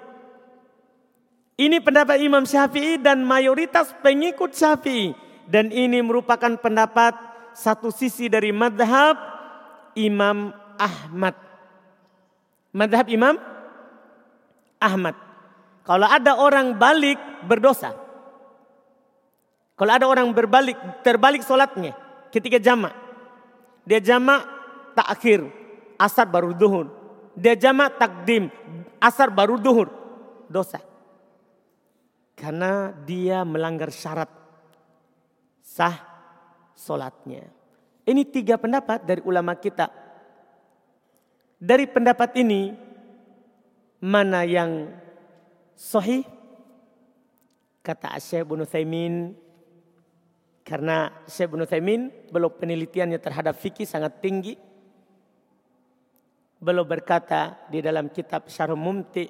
[1.53, 7.13] Ini pendapat Imam Syafi'i dan mayoritas pengikut Syafi'i dan ini merupakan pendapat
[7.55, 9.15] satu sisi dari madhab
[9.95, 11.35] Imam Ahmad.
[12.75, 13.39] Madhab Imam
[14.81, 15.15] Ahmad.
[15.85, 17.93] Kalau ada orang balik berdosa.
[19.75, 20.75] Kalau ada orang berbalik
[21.05, 21.95] terbalik solatnya
[22.33, 22.95] ketika jamak.
[23.85, 24.43] Dia jamak
[24.97, 25.45] takhir,
[25.95, 26.89] asar baru duhur.
[27.37, 28.49] Dia jamak takdim,
[28.97, 29.91] asar baru duhur.
[30.49, 30.81] Dosa.
[32.35, 34.44] Karena dia melanggar syarat
[35.75, 35.99] sah
[36.71, 37.43] solatnya.
[38.07, 39.91] Ini tiga pendapat dari ulama kita.
[41.59, 42.71] Dari pendapat ini,
[43.99, 44.87] mana yang
[45.75, 46.23] sahih?
[47.83, 49.35] Kata Syekh Ibnu Thaimin,
[50.63, 52.01] karena Syekh Ibnu Thaimin
[52.31, 54.55] belum penelitiannya terhadap fikih sangat tinggi.
[56.57, 59.27] Belum berkata di dalam kitab Syarh Mumti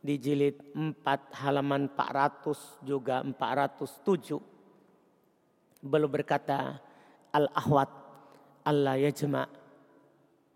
[0.00, 4.59] di jilid 4 halaman 400 juga 407
[5.80, 6.76] Beliau berkata,
[7.32, 7.88] Al-ahwat
[8.68, 9.48] Allah yajma'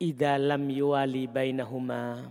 [0.03, 2.29] idza lam yuwali bainahuma.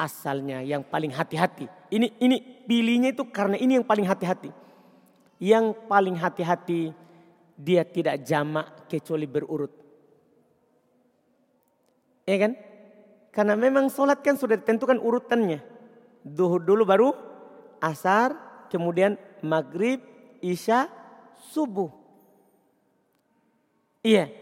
[0.00, 1.68] Asalnya yang paling hati-hati.
[1.92, 4.48] Ini ini pilihnya itu karena ini yang paling hati-hati.
[5.36, 6.96] Yang paling hati-hati
[7.60, 9.72] dia tidak jamak kecuali berurut.
[12.24, 12.56] Ya kan?
[13.30, 15.60] Karena memang sholat kan sudah ditentukan urutannya.
[16.24, 17.12] Duhur dulu baru
[17.84, 18.32] asar,
[18.72, 20.00] kemudian maghrib,
[20.40, 20.88] isya,
[21.48, 21.88] subuh.
[24.04, 24.32] Iya.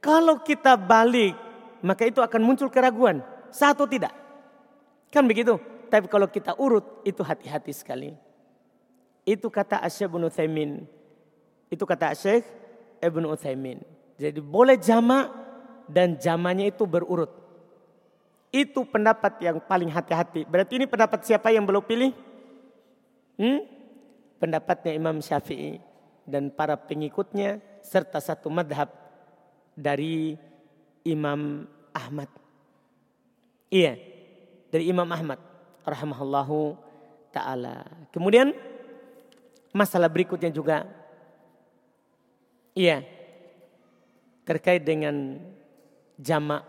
[0.00, 1.36] Kalau kita balik,
[1.84, 3.20] maka itu akan muncul keraguan.
[3.52, 4.12] Satu tidak.
[5.12, 5.60] Kan begitu.
[5.92, 8.16] Tapi kalau kita urut, itu hati-hati sekali.
[9.28, 10.88] Itu kata Asyik ibn Uthaymin.
[11.68, 12.46] Itu kata Asyik
[13.04, 13.84] ibn Uthaymin.
[14.16, 15.28] Jadi boleh jama
[15.84, 17.28] dan jamanya itu berurut.
[18.50, 20.48] Itu pendapat yang paling hati-hati.
[20.48, 22.10] Berarti ini pendapat siapa yang belum pilih?
[23.36, 23.60] Hmm?
[24.40, 25.89] Pendapatnya Imam Syafi'i
[26.30, 28.86] dan para pengikutnya serta satu madhab
[29.74, 30.38] dari
[31.02, 32.30] Imam Ahmad.
[33.66, 33.98] Iya,
[34.70, 35.42] dari Imam Ahmad
[35.82, 36.78] rahimahullahu
[37.34, 37.82] taala.
[38.14, 38.54] Kemudian
[39.74, 40.86] masalah berikutnya juga
[42.74, 43.02] iya
[44.46, 45.38] terkait dengan
[46.18, 46.62] jamak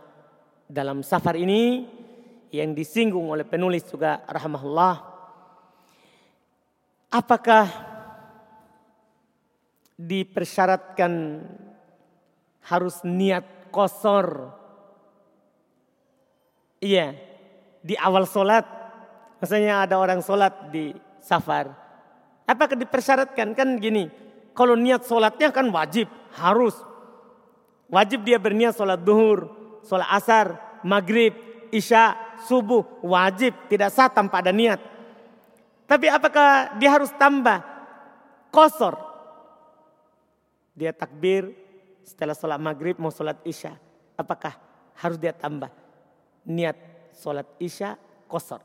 [0.65, 1.85] dalam safar ini
[2.49, 5.11] yang disinggung oleh penulis juga rahimahullah
[7.11, 7.90] Apakah
[10.01, 11.45] dipersyaratkan
[12.65, 14.57] harus niat kosor?
[16.81, 17.13] Iya,
[17.85, 18.65] di awal solat.
[19.37, 21.73] Maksudnya ada orang solat di safar.
[22.45, 23.53] Apakah dipersyaratkan?
[23.53, 24.09] Kan gini,
[24.57, 26.77] kalau niat solatnya kan wajib, harus.
[27.91, 29.49] Wajib dia berniat solat duhur,
[29.85, 31.33] solat asar, maghrib,
[31.69, 32.85] isya, subuh.
[33.05, 34.81] Wajib, tidak sah tanpa ada niat.
[35.85, 37.61] Tapi apakah dia harus tambah
[38.47, 39.10] kosor?
[40.71, 41.51] Dia takbir
[42.01, 43.75] setelah sholat maghrib mau sholat isya.
[44.15, 44.55] Apakah
[44.97, 45.69] harus dia tambah
[46.47, 46.77] niat
[47.15, 48.63] sholat isya kosor?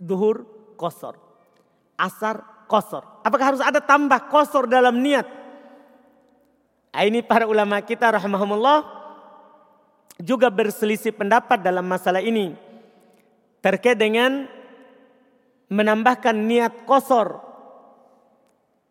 [0.00, 0.44] Duhur
[0.74, 1.20] kosor.
[1.94, 3.04] Asar kosor.
[3.22, 5.28] Apakah harus ada tambah kosor dalam niat?
[6.92, 8.84] Nah, ini para ulama kita rahmahumullah
[10.20, 12.52] juga berselisih pendapat dalam masalah ini
[13.64, 14.44] terkait dengan
[15.72, 17.51] menambahkan niat kosor.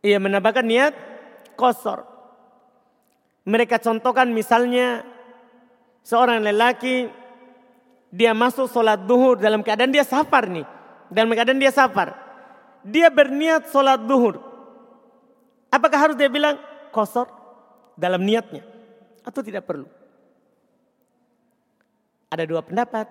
[0.02, 0.94] Ia menambahkan niat
[1.54, 2.06] kosor.
[3.46, 5.06] Mereka contohkan misalnya
[6.02, 7.10] seorang lelaki
[8.10, 10.66] dia masuk sholat duhur dalam keadaan dia safar nih.
[11.14, 12.18] Dalam keadaan dia safar.
[12.82, 14.42] Dia berniat sholat duhur.
[15.70, 16.58] Apakah harus dia bilang
[16.90, 17.30] kosor
[17.94, 18.66] dalam niatnya?
[19.22, 19.86] Atau tidak perlu?
[22.34, 23.08] Ada dua pendapat.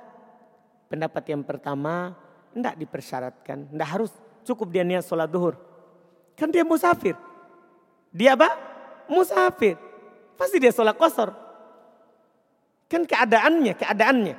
[0.91, 2.19] Pendapat yang pertama,
[2.51, 3.71] tidak dipersyaratkan.
[3.71, 4.11] Tidak harus
[4.43, 5.70] cukup dia niat sholat duhur.
[6.41, 7.13] Kan dia musafir.
[8.09, 8.49] Dia apa?
[9.13, 9.77] Musafir.
[10.41, 11.37] Pasti dia sholat kosor.
[12.89, 14.37] Kan keadaannya, keadaannya.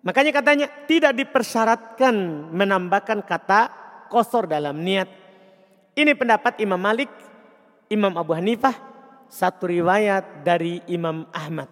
[0.00, 2.16] Makanya katanya tidak dipersyaratkan
[2.48, 3.68] menambahkan kata
[4.08, 5.12] kosor dalam niat.
[5.92, 7.12] Ini pendapat Imam Malik,
[7.92, 8.72] Imam Abu Hanifah,
[9.28, 11.68] satu riwayat dari Imam Ahmad.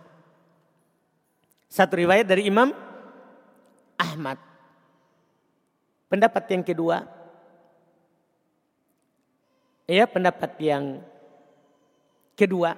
[1.72, 2.70] Satu riwayat dari Imam
[3.96, 4.36] Ahmad.
[6.12, 7.02] Pendapat yang kedua,
[9.88, 11.00] ya pendapat yang
[12.36, 12.76] kedua,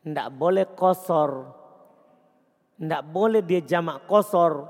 [0.00, 1.50] tidak boleh kosor,
[2.80, 4.64] tidak boleh dia jamak kosor,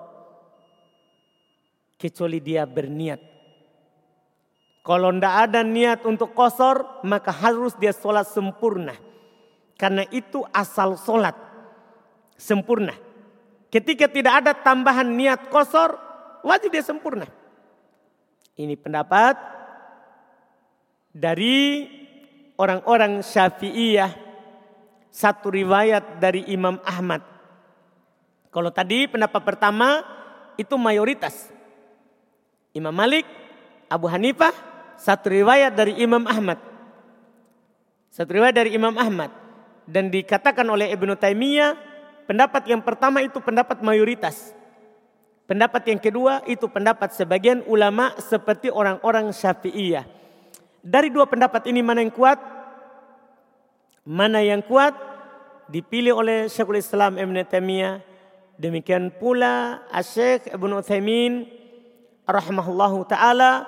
[2.00, 3.20] kecuali dia berniat.
[4.80, 8.96] Kalau tidak ada niat untuk kosor, maka harus dia sholat sempurna.
[9.76, 11.36] Karena itu asal sholat.
[12.40, 12.96] Sempurna.
[13.68, 16.00] Ketika tidak ada tambahan niat kosor,
[16.40, 17.28] wajib dia sempurna.
[18.56, 19.59] Ini pendapat
[21.10, 21.86] dari
[22.56, 24.30] orang-orang syafi'iyah.
[25.10, 27.22] Satu riwayat dari Imam Ahmad.
[28.54, 30.06] Kalau tadi pendapat pertama
[30.54, 31.50] itu mayoritas.
[32.70, 33.26] Imam Malik,
[33.90, 34.54] Abu Hanifah,
[34.94, 36.62] satu riwayat dari Imam Ahmad.
[38.14, 39.34] Satu riwayat dari Imam Ahmad.
[39.90, 41.90] Dan dikatakan oleh Ibnu Taimiyah
[42.30, 44.54] Pendapat yang pertama itu pendapat mayoritas.
[45.50, 50.06] Pendapat yang kedua itu pendapat sebagian ulama seperti orang-orang syafi'iyah.
[50.80, 52.40] Dari dua pendapat ini mana yang kuat?
[54.08, 54.96] Mana yang kuat?
[55.68, 58.02] Dipilih oleh Syekhul Islam Ibn Taimiyah.
[58.60, 61.48] Demikian pula Syekh Ibn Uthaymin
[62.28, 63.64] rahimahullahu taala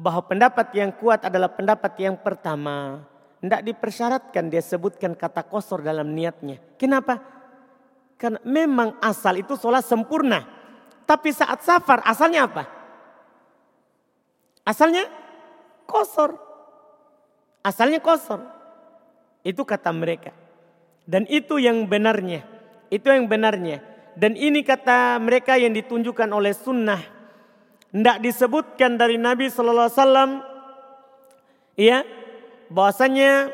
[0.00, 3.04] bahwa pendapat yang kuat adalah pendapat yang pertama.
[3.44, 6.56] Tidak dipersyaratkan dia sebutkan kata kosor dalam niatnya.
[6.80, 7.20] Kenapa?
[8.16, 10.48] Karena memang asal itu sholat sempurna.
[11.04, 12.64] Tapi saat safar asalnya apa?
[14.64, 15.04] Asalnya
[15.84, 16.36] kosor.
[17.64, 18.44] Asalnya kosor.
[19.44, 20.32] Itu kata mereka.
[21.04, 22.44] Dan itu yang benarnya.
[22.88, 23.84] Itu yang benarnya.
[24.14, 27.02] Dan ini kata mereka yang ditunjukkan oleh sunnah.
[27.90, 30.30] Tidak disebutkan dari Nabi Sallallahu Alaihi Wasallam.
[31.74, 31.98] Ya,
[32.70, 33.50] bahwasanya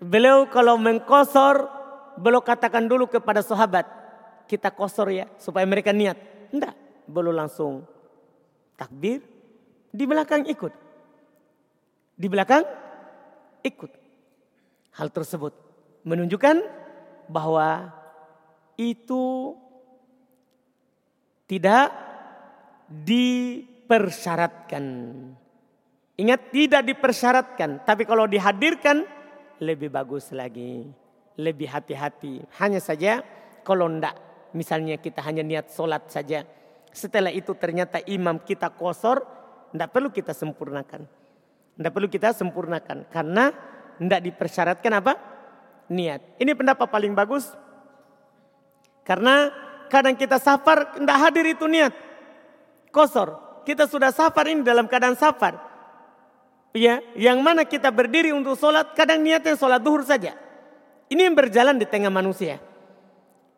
[0.00, 1.68] beliau kalau mengkosor,
[2.20, 3.88] beliau katakan dulu kepada sahabat,
[4.44, 6.16] kita kosor ya supaya mereka niat.
[6.52, 7.88] Tidak, beliau langsung
[8.76, 9.24] takbir,
[9.88, 10.83] di belakang ikut.
[12.14, 12.62] Di belakang
[13.66, 13.90] ikut.
[14.94, 15.50] Hal tersebut
[16.06, 16.62] menunjukkan
[17.26, 17.90] bahwa
[18.78, 19.54] itu
[21.50, 21.90] tidak
[22.88, 24.84] dipersyaratkan.
[26.14, 29.02] Ingat tidak dipersyaratkan, tapi kalau dihadirkan
[29.58, 30.86] lebih bagus lagi.
[31.34, 32.46] Lebih hati-hati.
[32.62, 33.18] Hanya saja
[33.66, 34.14] kalau ndak
[34.54, 36.46] misalnya kita hanya niat sholat saja.
[36.94, 39.26] Setelah itu ternyata imam kita kosor,
[39.74, 41.02] ndak perlu kita sempurnakan.
[41.78, 43.08] Ndak perlu kita sempurnakan.
[43.10, 43.50] Karena
[43.98, 45.12] ndak dipersyaratkan apa?
[45.90, 46.38] Niat.
[46.40, 47.50] Ini pendapat paling bagus.
[49.04, 49.52] Karena
[49.92, 51.92] kadang kita safar, ndak hadir itu niat.
[52.94, 53.62] Kosor.
[53.64, 55.74] Kita sudah safar ini dalam keadaan safar
[56.74, 60.34] ya, yang mana kita berdiri untuk sholat, kadang niatnya sholat duhur saja.
[61.08, 62.58] Ini yang berjalan di tengah manusia.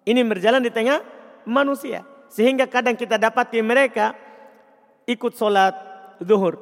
[0.04, 1.00] Ini yang berjalan di tengah
[1.48, 2.04] manusia.
[2.28, 4.12] Sehingga kadang kita dapati mereka
[5.08, 5.72] ikut sholat
[6.20, 6.60] duhur.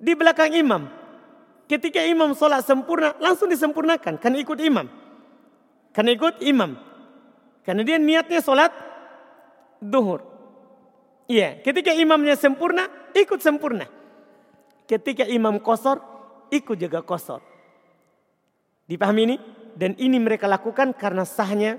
[0.00, 0.88] Di belakang imam.
[1.68, 4.16] Ketika imam sholat sempurna, langsung disempurnakan.
[4.16, 4.88] Karena ikut imam.
[5.92, 6.74] Karena ikut imam.
[7.62, 8.72] Karena dia niatnya sholat
[9.78, 10.24] duhur.
[11.30, 13.86] Iya, ketika imamnya sempurna, ikut sempurna.
[14.90, 16.02] Ketika imam kosor,
[16.50, 17.38] ikut juga kosor.
[18.90, 19.36] Dipahami ini?
[19.78, 21.78] Dan ini mereka lakukan karena sahnya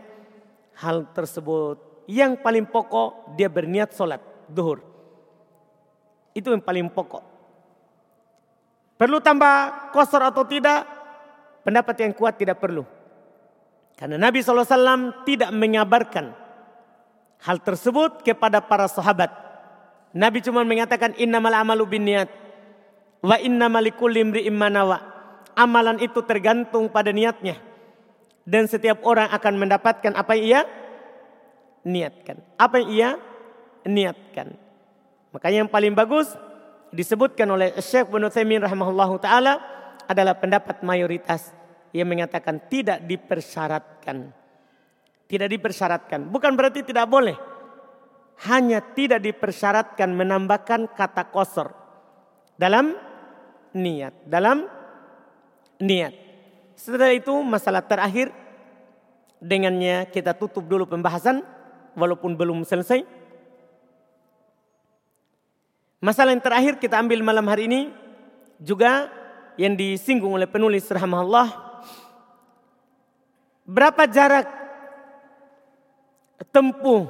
[0.80, 2.08] hal tersebut.
[2.08, 4.80] Yang paling pokok dia berniat sholat duhur.
[6.32, 7.31] Itu yang paling pokok.
[9.02, 10.86] Perlu tambah kosor atau tidak?
[11.66, 12.86] Pendapat yang kuat tidak perlu.
[13.98, 16.38] Karena Nabi SAW tidak mengabarkan
[17.42, 19.34] hal tersebut kepada para sahabat.
[20.14, 22.30] Nabi cuma mengatakan innamal amalu bin niat.
[23.26, 25.02] Wa inna malikul limri imanawa.
[25.58, 27.58] Amalan itu tergantung pada niatnya.
[28.46, 30.62] Dan setiap orang akan mendapatkan apa yang ia
[31.90, 32.38] niatkan.
[32.54, 33.10] Apa yang ia
[33.82, 34.54] niatkan.
[35.34, 36.30] Makanya yang paling bagus
[36.92, 39.58] disebutkan oleh Syekh Ibnu Taimin rahimahullahu taala
[40.06, 41.56] adalah pendapat mayoritas
[41.96, 44.32] yang mengatakan tidak dipersyaratkan.
[45.28, 46.28] Tidak dipersyaratkan.
[46.28, 47.36] Bukan berarti tidak boleh.
[48.52, 51.72] Hanya tidak dipersyaratkan menambahkan kata kosor
[52.60, 52.96] dalam
[53.72, 54.12] niat.
[54.28, 54.68] Dalam
[55.80, 56.14] niat.
[56.76, 58.34] Setelah itu masalah terakhir
[59.40, 61.46] dengannya kita tutup dulu pembahasan
[61.96, 63.21] walaupun belum selesai.
[66.02, 67.94] Masalah yang terakhir kita ambil malam hari ini
[68.58, 69.06] juga
[69.54, 71.54] yang disinggung oleh penulis rahimahullah.
[73.70, 74.50] Berapa jarak
[76.50, 77.06] tempuh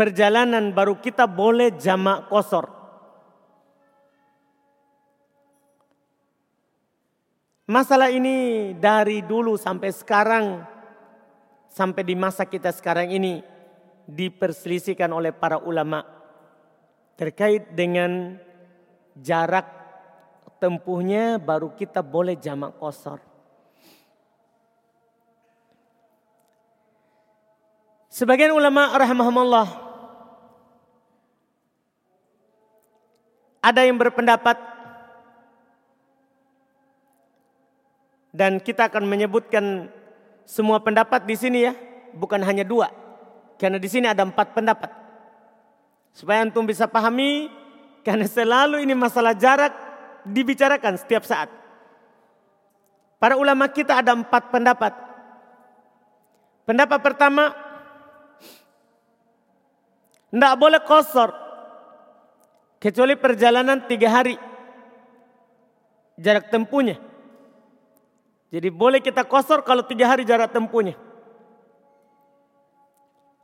[0.00, 2.72] perjalanan baru kita boleh jamak kosor?
[7.68, 10.64] Masalah ini dari dulu sampai sekarang,
[11.68, 13.44] sampai di masa kita sekarang ini
[14.08, 16.15] diperselisihkan oleh para ulama
[17.16, 18.36] terkait dengan
[19.16, 19.64] jarak
[20.60, 23.20] tempuhnya baru kita boleh jamak kosor.
[28.12, 29.68] Sebagian ulama rahimahumullah
[33.60, 34.76] ada yang berpendapat
[38.36, 39.88] Dan kita akan menyebutkan
[40.44, 41.72] semua pendapat di sini ya,
[42.12, 42.92] bukan hanya dua.
[43.56, 44.92] Karena di sini ada empat pendapat.
[46.16, 47.52] Supaya antum bisa pahami,
[48.00, 49.76] karena selalu ini masalah jarak
[50.24, 51.52] dibicarakan setiap saat.
[53.20, 54.96] Para ulama kita ada empat pendapat.
[56.64, 57.52] Pendapat pertama,
[60.32, 61.36] tidak boleh kosor
[62.80, 64.40] kecuali perjalanan tiga hari
[66.16, 66.96] jarak tempuhnya.
[68.48, 70.96] Jadi boleh kita kosor kalau tiga hari jarak tempuhnya.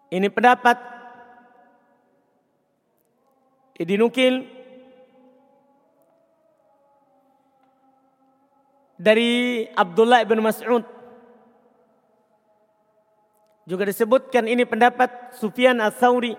[0.08, 1.01] Ini pendapat
[3.88, 4.46] dinukil
[9.02, 10.86] dari Abdullah bin Mas'ud.
[13.66, 16.34] Juga disebutkan ini pendapat Sufyan Ats-Tsauri.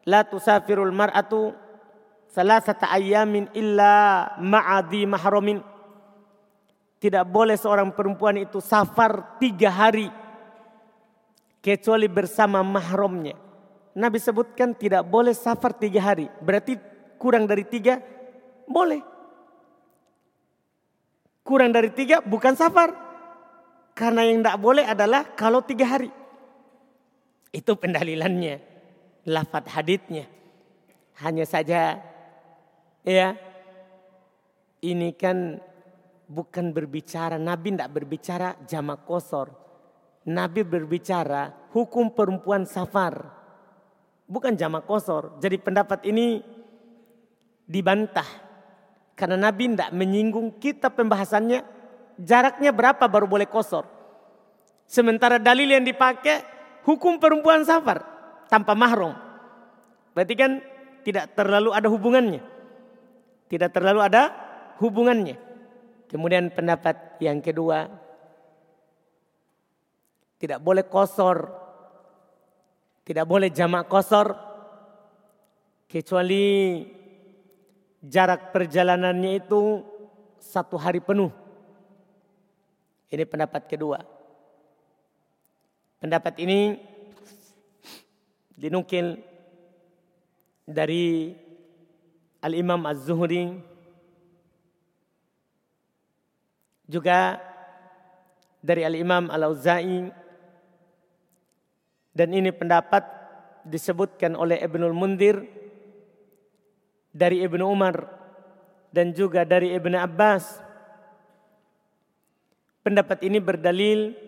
[0.06, 1.52] la tusafirul mar'atu
[2.30, 5.58] salasata ayyamin illa ma'adi mahramin
[6.96, 10.08] tidak boleh seorang perempuan itu safar tiga hari
[11.60, 13.36] kecuali bersama mahramnya.
[13.96, 16.28] Nabi sebutkan tidak boleh safar tiga hari.
[16.40, 16.76] Berarti
[17.20, 18.00] kurang dari tiga
[18.68, 19.00] boleh.
[21.46, 22.92] Kurang dari tiga bukan safar.
[23.96, 26.12] Karena yang tidak boleh adalah kalau tiga hari.
[27.56, 28.60] Itu pendalilannya.
[29.32, 30.28] Lafat haditnya.
[31.24, 31.96] Hanya saja
[33.00, 33.28] ya
[34.84, 35.56] ini kan
[36.28, 39.48] bukan berbicara, Nabi tidak berbicara jamak kosor.
[40.28, 43.32] Nabi berbicara hukum perempuan safar.
[44.28, 45.38] Bukan jamak kosor.
[45.40, 46.42] Jadi pendapat ini
[47.64, 48.26] dibantah.
[49.16, 51.64] Karena Nabi tidak menyinggung kita pembahasannya
[52.20, 53.88] jaraknya berapa baru boleh kosor.
[54.84, 56.55] Sementara dalil yang dipakai
[56.86, 58.06] hukum perempuan safar
[58.46, 59.12] tanpa mahrum.
[60.14, 60.62] Berarti kan
[61.02, 62.40] tidak terlalu ada hubungannya.
[63.50, 64.32] Tidak terlalu ada
[64.78, 65.36] hubungannya.
[66.06, 67.90] Kemudian pendapat yang kedua
[70.38, 71.50] tidak boleh kosor.
[73.06, 74.34] Tidak boleh jamak kosor
[75.86, 76.82] kecuali
[78.02, 79.82] jarak perjalanannya itu
[80.42, 81.30] satu hari penuh.
[83.06, 84.15] Ini pendapat kedua.
[86.06, 86.78] Pendapat ini
[88.54, 89.18] dinukil
[90.62, 91.34] dari
[92.38, 93.58] Al-Imam Az-Zuhri
[96.86, 97.42] juga
[98.62, 100.06] dari Al-Imam Al-Auza'i
[102.14, 103.02] dan ini pendapat
[103.66, 105.42] disebutkan oleh Ibnul Mundir
[107.10, 108.06] dari Ibnu Umar
[108.94, 110.62] dan juga dari Ibnu Abbas.
[112.86, 114.25] Pendapat ini berdalil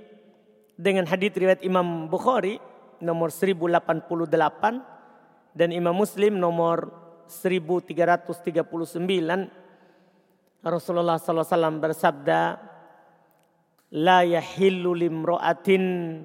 [0.78, 2.62] dengan hadis riwayat Imam Bukhari
[3.02, 6.94] nomor 1088 dan Imam Muslim nomor
[7.26, 8.62] 1339
[10.62, 12.62] Rasulullah SAW bersabda
[13.98, 16.22] La yahillu limro'atin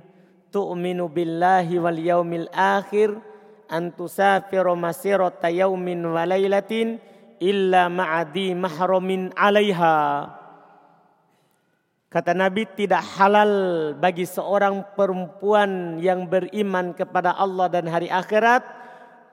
[0.54, 3.18] tu'minu billahi wal yaumil akhir
[3.72, 7.00] an tusafiru masirata yaumin walailatin
[7.42, 10.43] illa ma'adi mahramin alaiha
[12.14, 13.52] Kata Nabi tidak halal
[13.98, 18.62] bagi seorang perempuan yang beriman kepada Allah dan hari akhirat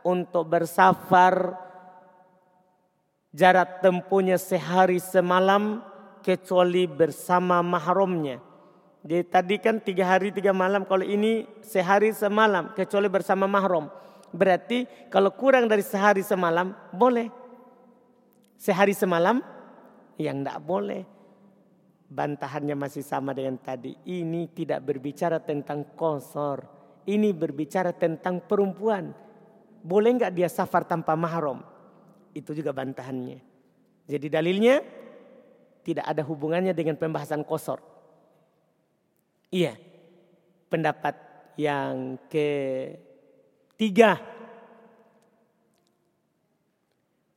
[0.01, 1.61] untuk bersafar
[3.37, 5.85] jarak tempuhnya sehari semalam
[6.25, 8.41] kecuali bersama mahramnya.
[9.05, 13.93] Jadi tadi kan tiga hari tiga malam kalau ini sehari semalam kecuali bersama mahram.
[14.33, 17.29] Berarti kalau kurang dari sehari semalam boleh.
[18.57, 19.45] Sehari semalam
[20.17, 21.20] yang tidak boleh
[22.11, 23.95] bantahannya masih sama dengan tadi.
[24.03, 26.67] Ini tidak berbicara tentang kosor.
[27.07, 29.15] Ini berbicara tentang perempuan.
[29.81, 31.63] Boleh nggak dia safar tanpa mahram?
[32.35, 33.39] Itu juga bantahannya.
[34.11, 34.83] Jadi dalilnya
[35.87, 37.79] tidak ada hubungannya dengan pembahasan kosor.
[39.55, 39.79] Iya.
[40.69, 41.15] Pendapat
[41.57, 44.19] yang ketiga.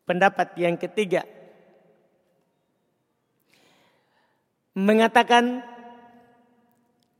[0.03, 1.23] Pendapat yang ketiga
[4.73, 5.61] mengatakan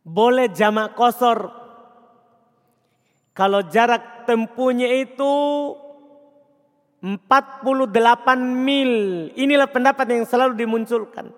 [0.03, 1.53] boleh jamak kosor
[3.33, 5.33] kalau jarak tempuhnya itu
[7.03, 7.65] 48
[8.39, 8.93] mil.
[9.35, 11.33] Inilah pendapat yang selalu dimunculkan.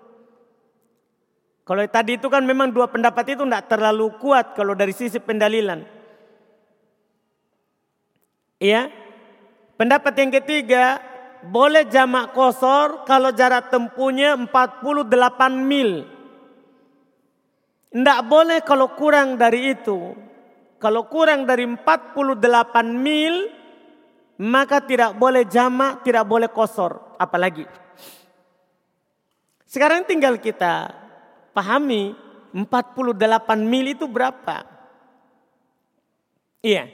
[1.66, 5.82] Kalau tadi itu kan memang dua pendapat itu tidak terlalu kuat kalau dari sisi pendalilan.
[8.62, 8.92] Iya.
[9.74, 11.02] Pendapat yang ketiga
[11.44, 15.10] boleh jamak kosor kalau jarak tempuhnya 48
[15.60, 16.06] mil.
[17.92, 20.16] Tidak boleh kalau kurang dari itu.
[20.76, 22.12] Kalau kurang dari 48
[22.92, 23.48] mil,
[24.44, 27.16] maka tidak boleh jamak, tidak boleh kosor.
[27.16, 27.64] Apalagi.
[29.64, 30.92] Sekarang tinggal kita
[31.56, 32.12] pahami
[32.52, 33.16] 48
[33.64, 34.64] mil itu berapa.
[36.60, 36.88] Iya.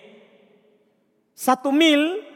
[1.35, 2.32] Satu mil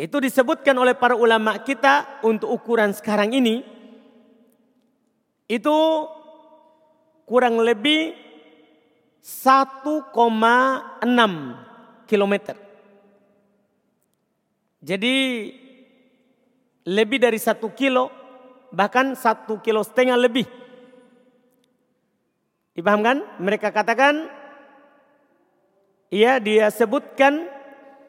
[0.00, 3.60] itu disebutkan oleh para ulama kita untuk ukuran sekarang ini.
[5.44, 6.08] Itu
[7.28, 8.16] kurang lebih
[9.20, 10.08] 1,6
[12.08, 12.56] kilometer.
[14.80, 15.16] Jadi
[16.88, 18.08] lebih dari satu kilo,
[18.72, 20.48] bahkan satu kilo setengah lebih.
[22.72, 23.36] Dipahamkan?
[23.36, 24.32] Mereka katakan,
[26.08, 27.59] iya dia sebutkan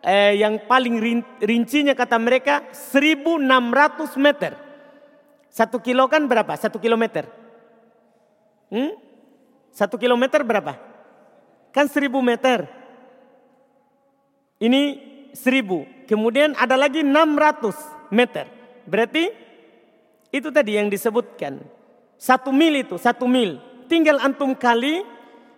[0.01, 0.97] eh, yang paling
[1.41, 4.53] rincinya kata mereka 1600 meter.
[5.51, 6.53] Satu kilo kan berapa?
[6.57, 7.27] Satu kilometer.
[8.71, 8.95] Hmm?
[9.71, 10.79] Satu kilometer berapa?
[11.71, 12.67] Kan seribu meter.
[14.61, 14.81] Ini
[15.33, 15.87] seribu.
[16.07, 18.45] Kemudian ada lagi 600 meter.
[18.87, 19.31] Berarti
[20.31, 21.59] itu tadi yang disebutkan.
[22.15, 23.59] Satu mil itu, satu mil.
[23.91, 25.03] Tinggal antum kali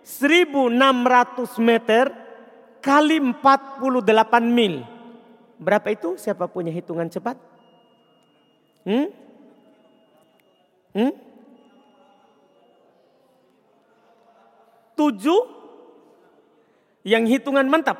[0.02, 2.23] 1600 meter
[2.84, 3.80] kali 48
[4.44, 4.84] mil.
[5.56, 6.20] Berapa itu?
[6.20, 7.40] Siapa punya hitungan cepat?
[8.84, 9.08] Hmm?
[10.92, 11.12] Hmm?
[14.94, 15.40] Tujuh
[17.08, 17.96] yang hitungan mantap.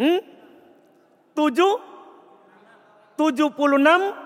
[0.00, 0.24] Hmm?
[1.36, 1.72] Tujuh,
[3.14, 4.16] tujuh puluh enam,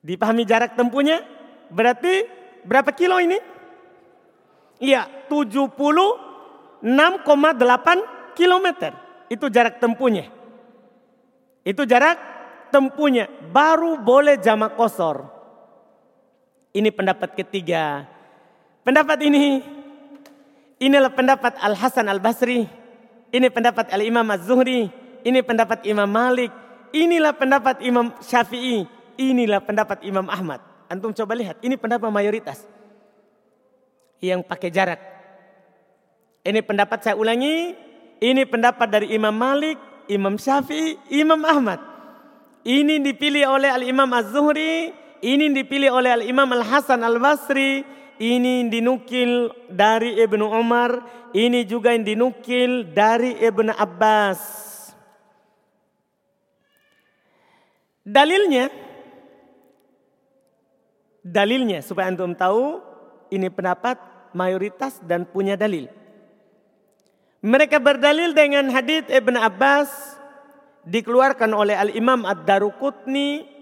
[0.00, 1.20] Dipahami jarak tempuhnya?
[1.68, 2.24] Berarti
[2.64, 3.36] berapa kilo ini?
[4.80, 6.80] Iya, 76,8
[8.40, 8.96] kilometer.
[9.28, 10.32] Itu jarak tempuhnya.
[11.60, 12.16] Itu jarak
[12.72, 13.28] tempuhnya.
[13.52, 15.39] Baru boleh jamak kosor.
[16.70, 18.06] Ini pendapat ketiga.
[18.86, 19.62] Pendapat ini
[20.78, 22.66] inilah pendapat Al Hasan Al Basri.
[23.30, 24.90] Ini pendapat Al Imam Az Zuhri.
[25.26, 26.54] Ini pendapat Imam Malik.
[26.90, 28.86] Inilah pendapat Imam Syafi'i.
[29.18, 30.62] Inilah pendapat Imam Ahmad.
[30.90, 32.66] Antum coba lihat, ini pendapat mayoritas
[34.18, 34.98] yang pakai jarak.
[36.42, 37.78] Ini pendapat saya ulangi,
[38.18, 39.78] ini pendapat dari Imam Malik,
[40.10, 41.78] Imam Syafi'i, Imam Ahmad.
[42.66, 44.90] Ini dipilih oleh Al Imam Az-Zuhri,
[45.20, 47.84] ini dipilih oleh Al-Imam Al-Hasan Al-Basri.
[48.20, 51.00] Ini dinukil dari Ibnu Umar.
[51.32, 54.40] Ini juga yang dinukil dari Ibnu Abbas.
[58.04, 58.68] Dalilnya,
[61.22, 62.80] dalilnya supaya antum tahu
[63.30, 63.96] ini pendapat
[64.34, 65.86] mayoritas dan punya dalil.
[67.40, 69.88] Mereka berdalil dengan hadis Ibn Abbas
[70.84, 73.59] dikeluarkan oleh Al-Imam Ad-Daruqutni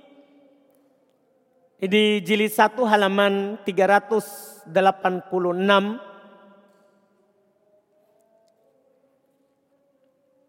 [1.78, 4.74] di jilid 1 halaman 386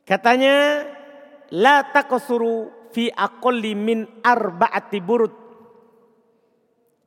[0.09, 0.89] Katanya
[1.53, 5.35] la takosuru fi aqalli min arba'ati burud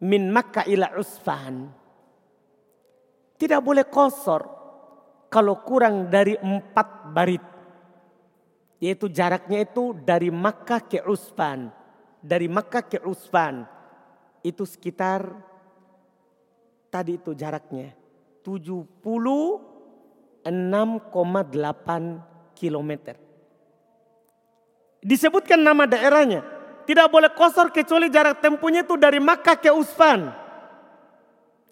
[0.06, 1.66] min Makkah ila Usfan.
[3.34, 4.46] Tidak boleh kosor
[5.26, 7.42] kalau kurang dari empat barit.
[8.78, 11.74] Yaitu jaraknya itu dari Makkah ke Usfan.
[12.22, 13.66] Dari Makkah ke Usfan
[14.42, 15.30] itu sekitar
[16.90, 17.94] tadi itu jaraknya
[18.42, 20.42] 76,8
[22.58, 23.16] kilometer.
[25.02, 26.42] Disebutkan nama daerahnya.
[26.82, 30.34] Tidak boleh kosor kecuali jarak tempuhnya itu dari Makkah ke Usfan.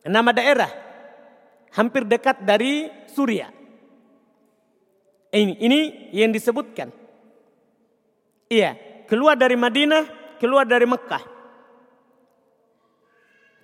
[0.06, 0.70] Nama daerah.
[1.74, 3.50] Hampir dekat dari Suria.
[5.30, 6.90] Ini, ini yang disebutkan.
[8.50, 8.74] Iya,
[9.06, 11.22] keluar dari Madinah, keluar dari Mekah.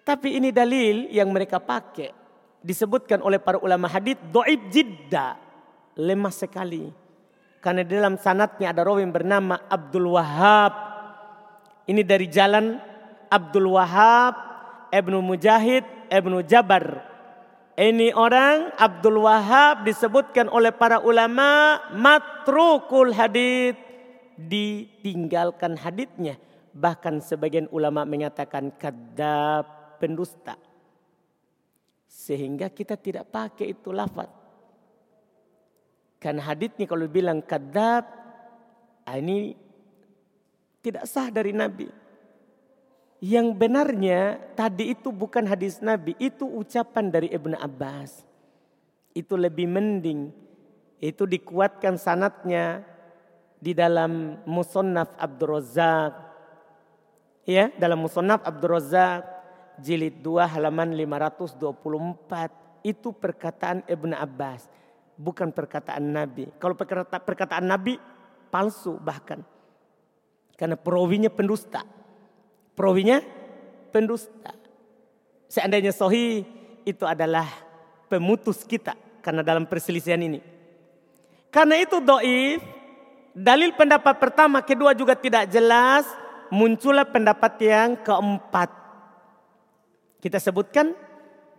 [0.07, 2.14] Tapi ini dalil yang mereka pakai.
[2.62, 5.34] Disebutkan oleh para ulama hadith doib jidda.
[5.98, 6.86] Lemah sekali.
[7.59, 10.70] Karena dalam sanatnya ada rawi bernama Abdul Wahab.
[11.90, 12.78] Ini dari jalan
[13.26, 14.34] Abdul Wahab,
[14.94, 17.02] Ibnu Mujahid, Ibnu Jabar.
[17.74, 23.74] Ini orang Abdul Wahab disebutkan oleh para ulama matrukul hadith.
[24.38, 26.38] Ditinggalkan hadithnya.
[26.70, 30.57] Bahkan sebagian ulama mengatakan kadab pendusta.
[32.07, 34.30] Sehingga kita tidak pakai itu lafaz.
[36.16, 38.09] Karena haditnya kalau bilang kadab,
[39.05, 39.55] ah, ini
[40.80, 41.86] tidak sah dari Nabi.
[43.20, 48.24] Yang benarnya tadi itu bukan hadis Nabi, itu ucapan dari Ibnu Abbas.
[49.16, 50.28] Itu lebih mending
[50.97, 52.80] Itu dikuatkan sanatnya
[53.61, 56.12] di dalam Musonnaf Abdul Razak.
[57.44, 59.36] Ya, dalam Musonnaf Abdul Razak
[59.80, 64.70] jilid 2 halaman 524 itu perkataan Ibn Abbas,
[65.18, 66.46] bukan perkataan Nabi.
[66.62, 67.98] Kalau perkataan, perkataan Nabi
[68.48, 69.42] palsu bahkan.
[70.56, 71.84] Karena perawinya pendusta.
[72.78, 73.20] Perawinya
[73.92, 74.54] pendusta.
[75.50, 76.46] Seandainya sohi
[76.86, 77.44] itu adalah
[78.06, 80.38] pemutus kita karena dalam perselisihan ini.
[81.50, 82.62] Karena itu doif,
[83.34, 86.06] dalil pendapat pertama, kedua juga tidak jelas,
[86.52, 88.86] muncullah pendapat yang keempat.
[90.20, 90.96] Kita sebutkan,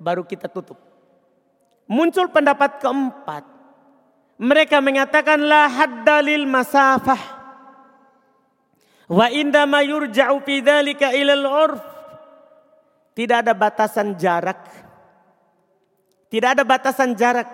[0.02, 0.78] baru kita tutup.
[1.88, 3.44] Muncul pendapat keempat.
[4.38, 7.38] Mereka mengatakan la haddalil masafah.
[9.08, 11.84] Wa indama yurja'u fi dhalika ilal urf.
[13.18, 14.62] Tidak ada batasan jarak.
[16.28, 17.50] Tidak ada batasan jarak.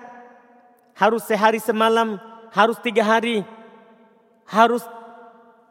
[0.97, 2.20] Harus sehari semalam,
[2.51, 3.41] harus tiga hari,
[4.45, 4.84] harus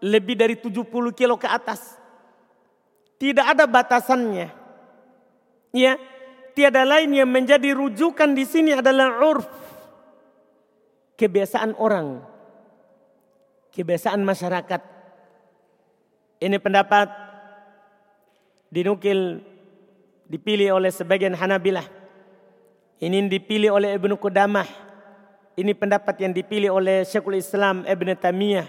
[0.03, 1.99] lebih dari 70 kilo ke atas.
[3.20, 4.62] Tidak ada batasannya.
[5.73, 5.97] Ya,
[6.53, 9.49] tiada lain yang menjadi rujukan di sini adalah urf.
[11.16, 12.20] Kebiasaan orang.
[13.73, 14.81] Kebiasaan masyarakat.
[16.43, 17.09] Ini pendapat
[18.68, 19.41] dinukil
[20.29, 21.89] dipilih oleh sebagian Hanabilah.
[23.01, 24.93] Ini dipilih oleh Ibnu Qudamah
[25.53, 28.64] ini pendapat yang dipilih oleh Syekhul Islam Ibn Tamiyah.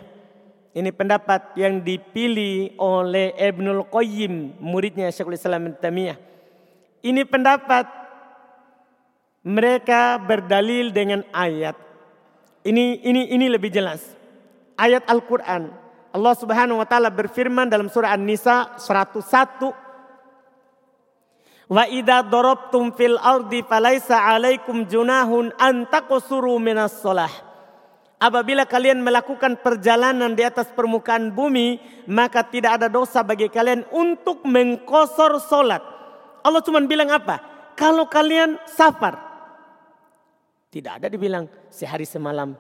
[0.76, 6.18] Ini pendapat yang dipilih oleh Ibnul Qayyim, muridnya Syekhul Islam Ibn Tamiyah.
[7.04, 7.84] Ini pendapat
[9.44, 11.76] mereka berdalil dengan ayat.
[12.64, 14.00] Ini ini ini lebih jelas.
[14.80, 15.68] Ayat Al-Qur'an.
[16.16, 19.84] Allah Subhanahu wa taala berfirman dalam surah An-Nisa 101
[21.74, 27.32] Wa idza darabtum fil ardi falaisa alaikum junahun an taqsuru minas shalah.
[28.20, 34.48] Apabila kalian melakukan perjalanan di atas permukaan bumi, maka tidak ada dosa bagi kalian untuk
[34.48, 35.93] mengkosor solat.
[36.44, 37.40] Allah cuma bilang apa?
[37.74, 39.18] Kalau kalian safar.
[40.70, 42.54] Tidak ada dibilang sehari semalam.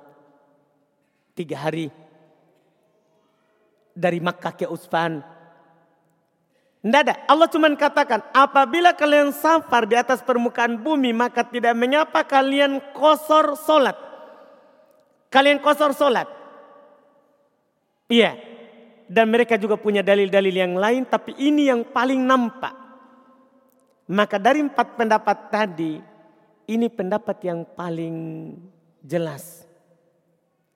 [1.35, 1.91] Tiga hari.
[3.93, 5.21] Dari Makkah ke Usfan
[6.83, 7.15] tidak ada.
[7.31, 13.55] Allah cuma katakan, apabila kalian safar di atas permukaan bumi, maka tidak mengapa kalian kosor
[13.55, 13.95] solat.
[15.31, 16.27] Kalian kosor solat.
[18.11, 18.35] Iya.
[19.07, 22.75] Dan mereka juga punya dalil-dalil yang lain, tapi ini yang paling nampak.
[24.09, 25.99] Maka dari empat pendapat tadi,
[26.67, 28.15] ini pendapat yang paling
[28.99, 29.63] jelas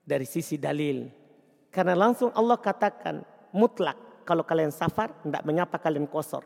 [0.04, 1.08] dari sisi dalil.
[1.68, 3.20] Karena langsung Allah katakan
[3.52, 6.44] mutlak kalau kalian safar, tidak mengapa kalian kosor.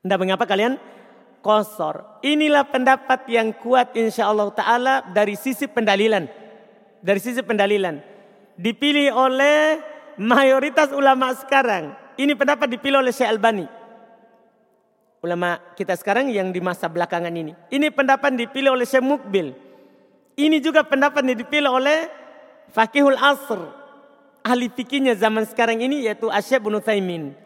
[0.00, 0.80] Tidak mengapa kalian
[1.44, 2.20] kosor.
[2.24, 6.28] Inilah pendapat yang kuat insya Allah Ta'ala dari sisi pendalilan.
[7.00, 8.00] Dari sisi pendalilan.
[8.60, 9.80] Dipilih oleh
[10.20, 11.96] mayoritas ulama sekarang.
[12.20, 13.79] Ini pendapat dipilih oleh Syekh Albani.
[15.20, 17.52] Ulama kita sekarang yang di masa belakangan ini.
[17.68, 19.52] Ini pendapat dipilih oleh Syekh Mukbil.
[20.40, 22.08] Ini juga pendapat yang dipilih oleh
[22.72, 23.80] Fakihul Asr
[24.40, 27.36] ahli fikihnya zaman sekarang ini yaitu Asyab bin.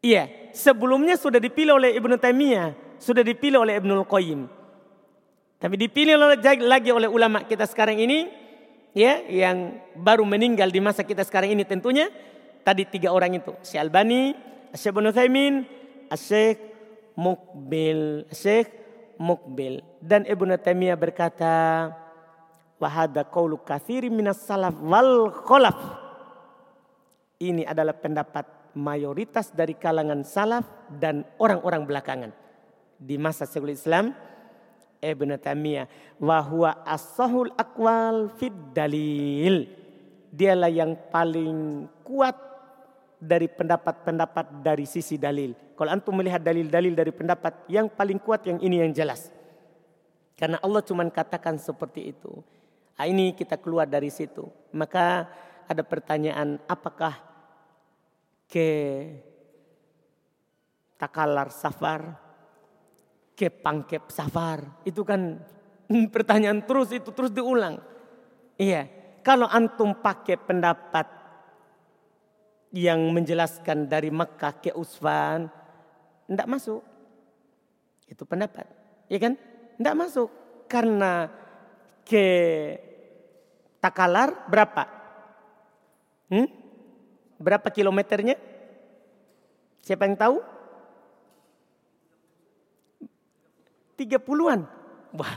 [0.00, 4.48] Iya, sebelumnya sudah dipilih oleh Ibnu Taimiyah, sudah dipilih oleh Ibnu Qayyim.
[5.60, 6.16] Tapi dipilih
[6.64, 8.32] lagi oleh ulama kita sekarang ini
[8.96, 12.08] ya yang baru meninggal di masa kita sekarang ini tentunya
[12.64, 14.32] tadi tiga orang itu, Syekh Albani,
[14.72, 15.54] Syekh bin Taimin,
[16.14, 16.58] Syekh
[17.18, 18.70] Mukbil, Syekh
[19.20, 21.54] Mukbil dan Ibnu Taimiyah berkata,
[22.80, 25.76] Wahada qaulu kathiri minas salaf wal kholaf.
[27.36, 32.32] Ini adalah pendapat mayoritas dari kalangan salaf dan orang-orang belakangan.
[32.96, 34.16] Di masa Syekhul Islam
[35.00, 36.16] Ibn Taimiyah.
[36.20, 39.68] Wahwa as-sahul akwal fid dalil.
[40.32, 42.49] Dialah yang paling kuat
[43.20, 45.52] dari pendapat-pendapat dari sisi dalil.
[45.76, 49.28] Kalau antum melihat dalil-dalil dari pendapat yang paling kuat yang ini yang jelas.
[50.40, 52.40] Karena Allah cuma katakan seperti itu.
[52.96, 54.48] Nah, ini kita keluar dari situ.
[54.72, 55.28] Maka
[55.68, 57.20] ada pertanyaan apakah
[58.48, 58.68] ke
[60.96, 62.16] takalar safar,
[63.36, 64.80] ke pangkep safar.
[64.88, 65.44] Itu kan
[66.16, 67.76] pertanyaan terus itu terus diulang.
[68.56, 68.88] Iya,
[69.20, 71.19] kalau antum pakai pendapat
[72.70, 75.50] yang menjelaskan dari Mekah ke Usfan,
[76.30, 76.82] tidak masuk.
[78.06, 78.66] Itu pendapat,
[79.10, 79.34] ya kan?
[79.78, 80.28] Tidak masuk
[80.70, 81.26] karena
[82.06, 82.26] ke
[83.80, 84.84] Takalar berapa?
[86.28, 86.46] Hmm?
[87.40, 88.36] Berapa kilometernya?
[89.80, 90.36] Siapa yang tahu?
[93.96, 94.68] Tiga puluhan.
[95.16, 95.34] Wah,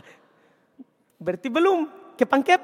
[1.17, 2.03] berarti belum.
[2.13, 2.61] ke Pangkep?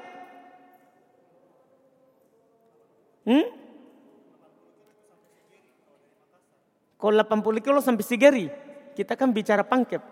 [3.26, 3.59] Hmm?
[7.00, 8.46] Kalau 80 kilo sampai Sigeri,
[8.92, 10.04] kita kan bicara Pangkep,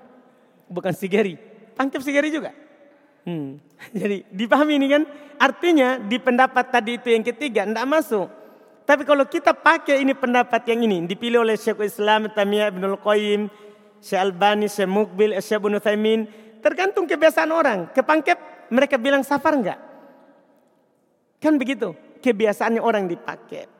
[0.72, 1.36] bukan Sigeri.
[1.76, 2.56] Pangkep Sigeri juga.
[3.28, 3.60] Hmm.
[4.00, 5.02] Jadi dipahami ini kan,
[5.36, 8.26] artinya di pendapat tadi itu yang ketiga, tidak masuk.
[8.88, 13.52] Tapi kalau kita pakai ini pendapat yang ini, dipilih oleh Syekh Islam, Tamiyah Ibn Al-Qayyim,
[14.00, 16.20] Syekh Albani, Syekh Mukbil, Syekh Ibn Thaymin,
[16.64, 17.92] tergantung kebiasaan orang.
[17.92, 19.76] Ke Pangkep mereka bilang safar enggak?
[21.36, 21.92] Kan begitu,
[22.24, 23.77] kebiasaannya orang dipakai.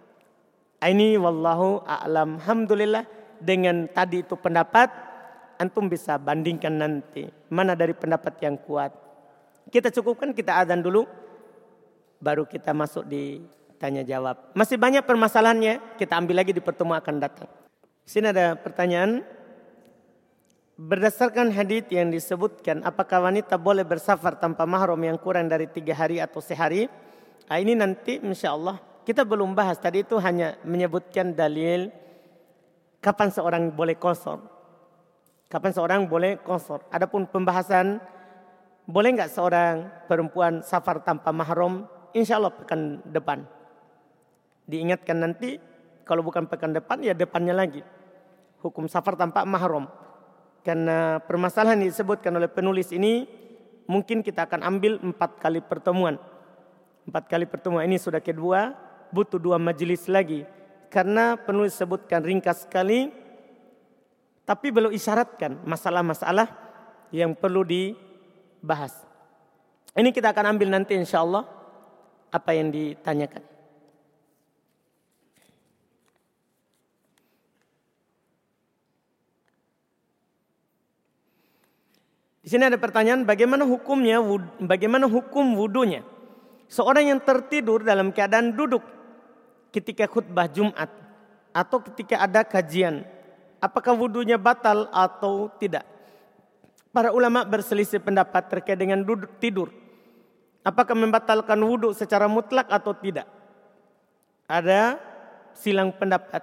[0.79, 2.39] Ini wallahu a'lam.
[2.39, 3.03] Alhamdulillah
[3.43, 4.87] dengan tadi itu pendapat,
[5.59, 7.27] antum bisa bandingkan nanti.
[7.51, 8.95] Mana dari pendapat yang kuat.
[9.69, 11.03] Kita cukupkan, kita adzan dulu.
[12.23, 13.43] Baru kita masuk di
[13.79, 14.55] tanya jawab.
[14.55, 17.51] Masih banyak permasalahannya, kita ambil lagi di pertemuan akan datang.
[18.07, 19.23] Sini ada pertanyaan.
[20.79, 26.23] Berdasarkan hadis yang disebutkan, apakah wanita boleh bersafar tanpa mahram yang kurang dari tiga hari
[26.23, 26.87] atau sehari?
[27.51, 28.79] Nah, ini nanti insya Allah
[29.09, 29.81] kita belum bahas.
[29.81, 31.89] Tadi itu hanya menyebutkan dalil
[33.01, 34.45] kapan seorang boleh kosor.
[35.49, 36.85] Kapan seorang boleh kosor.
[36.93, 38.05] Adapun pembahasan
[38.85, 41.89] boleh nggak seorang perempuan safar tanpa mahram?
[42.13, 43.49] Insya Allah pekan depan
[44.69, 45.57] diingatkan nanti
[46.05, 47.81] kalau bukan pekan depan ya depannya lagi.
[48.61, 49.89] Hukum safar tanpa mahram.
[50.61, 53.25] Karena permasalahan yang disebutkan oleh penulis ini
[53.89, 56.21] mungkin kita akan ambil empat kali pertemuan.
[57.09, 58.77] Empat kali pertemuan ini sudah kedua,
[59.11, 60.45] butuh dua majelis lagi.
[60.89, 63.13] Karena penulis sebutkan ringkas sekali,
[64.49, 66.49] tapi belum isyaratkan masalah-masalah
[67.13, 68.97] yang perlu dibahas.
[69.93, 71.45] Ini kita akan ambil nanti insya Allah
[72.33, 73.45] apa yang ditanyakan.
[82.49, 84.25] Di sini ada pertanyaan bagaimana hukumnya
[84.57, 86.01] bagaimana hukum wudhunya?
[86.73, 88.81] Seorang yang tertidur dalam keadaan duduk
[89.75, 90.91] ketika khutbah Jumat
[91.53, 93.05] atau ketika ada kajian,
[93.59, 95.85] apakah wudhunya batal atau tidak?
[96.93, 99.71] Para ulama berselisih pendapat terkait dengan duduk tidur.
[100.65, 103.29] Apakah membatalkan wudhu secara mutlak atau tidak?
[104.49, 104.99] Ada
[105.53, 106.43] silang pendapat.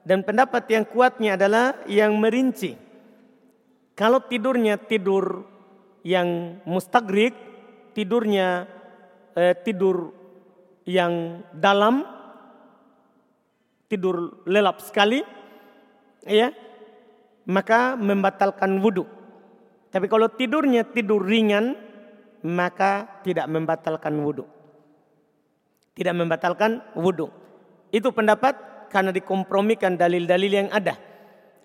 [0.00, 2.90] Dan pendapat yang kuatnya adalah yang merinci
[4.00, 5.44] kalau tidurnya tidur
[6.00, 7.36] yang mustagrik,
[7.92, 8.64] tidurnya
[9.36, 10.16] eh, tidur
[10.88, 12.08] yang dalam,
[13.90, 15.26] tidur lelap sekali,
[16.22, 16.54] ya,
[17.50, 19.02] maka membatalkan wudhu.
[19.90, 21.74] Tapi kalau tidurnya tidur ringan,
[22.46, 24.46] maka tidak membatalkan wudhu.
[25.98, 27.26] Tidak membatalkan wudhu.
[27.90, 30.94] Itu pendapat karena dikompromikan dalil-dalil yang ada.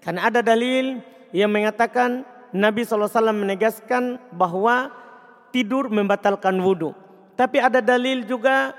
[0.01, 4.89] Karena ada dalil yang mengatakan Nabi SAW menegaskan bahwa
[5.53, 6.97] tidur membatalkan wudhu.
[7.37, 8.73] Tapi ada dalil juga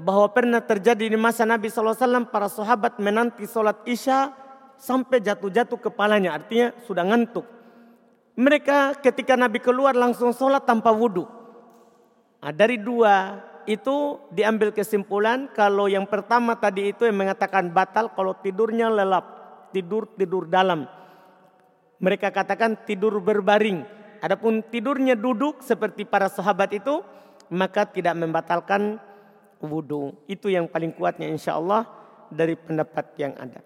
[0.00, 4.32] bahwa pernah terjadi di masa Nabi SAW para sahabat menanti sholat isya
[4.80, 6.40] sampai jatuh-jatuh kepalanya.
[6.40, 7.44] Artinya sudah ngantuk.
[8.40, 11.28] Mereka ketika Nabi keluar langsung sholat tanpa wudhu.
[12.40, 18.32] Nah, dari dua itu diambil kesimpulan kalau yang pertama tadi itu yang mengatakan batal kalau
[18.40, 19.38] tidurnya lelap.
[19.70, 20.88] Tidur tidur dalam.
[22.00, 23.84] Mereka katakan tidur berbaring.
[24.24, 27.04] Adapun tidurnya duduk seperti para sahabat itu,
[27.52, 28.98] maka tidak membatalkan
[29.60, 30.16] wudhu.
[30.26, 31.84] Itu yang paling kuatnya insya Allah
[32.32, 33.60] dari pendapat yang ada.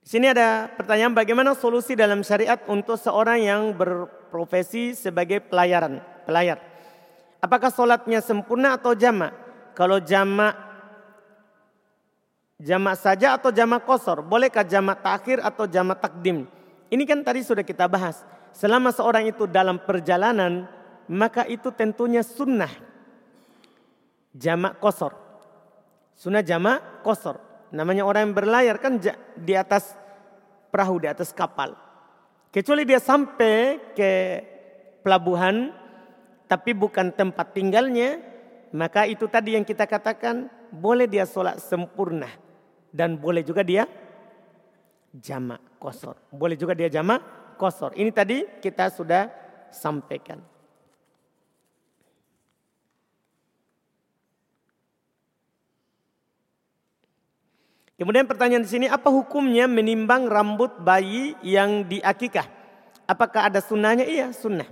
[0.00, 6.58] Di sini ada pertanyaan bagaimana solusi dalam syariat untuk seorang yang berprofesi sebagai pelayaran, pelayar.
[7.38, 9.30] Apakah sholatnya sempurna atau jamak?
[9.78, 10.58] Kalau jamak
[12.60, 14.20] jamak saja atau jamak kosor?
[14.20, 16.44] Bolehkah jamak takhir atau jamak takdim?
[16.90, 18.26] Ini kan tadi sudah kita bahas.
[18.50, 20.66] Selama seorang itu dalam perjalanan,
[21.06, 22.70] maka itu tentunya sunnah.
[24.34, 25.14] Jamak kosor.
[26.18, 27.38] Sunnah jamak kosor.
[27.70, 28.98] Namanya orang yang berlayar kan
[29.38, 29.94] di atas
[30.74, 31.78] perahu, di atas kapal.
[32.50, 34.10] Kecuali dia sampai ke
[35.06, 35.70] pelabuhan,
[36.50, 38.18] tapi bukan tempat tinggalnya,
[38.74, 42.26] maka itu tadi yang kita katakan boleh dia sholat sempurna
[42.90, 43.86] dan boleh juga dia
[45.14, 46.14] jamak kosor.
[46.30, 47.22] Boleh juga dia jamak
[47.58, 47.94] kosor.
[47.98, 49.26] Ini tadi kita sudah
[49.74, 50.38] sampaikan.
[58.00, 62.48] Kemudian pertanyaan di sini, apa hukumnya menimbang rambut bayi yang diakikah?
[63.04, 64.08] Apakah ada sunnahnya?
[64.08, 64.64] Iya, sunnah.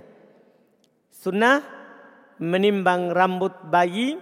[1.13, 1.61] Sunnah
[2.41, 4.17] menimbang rambut bayi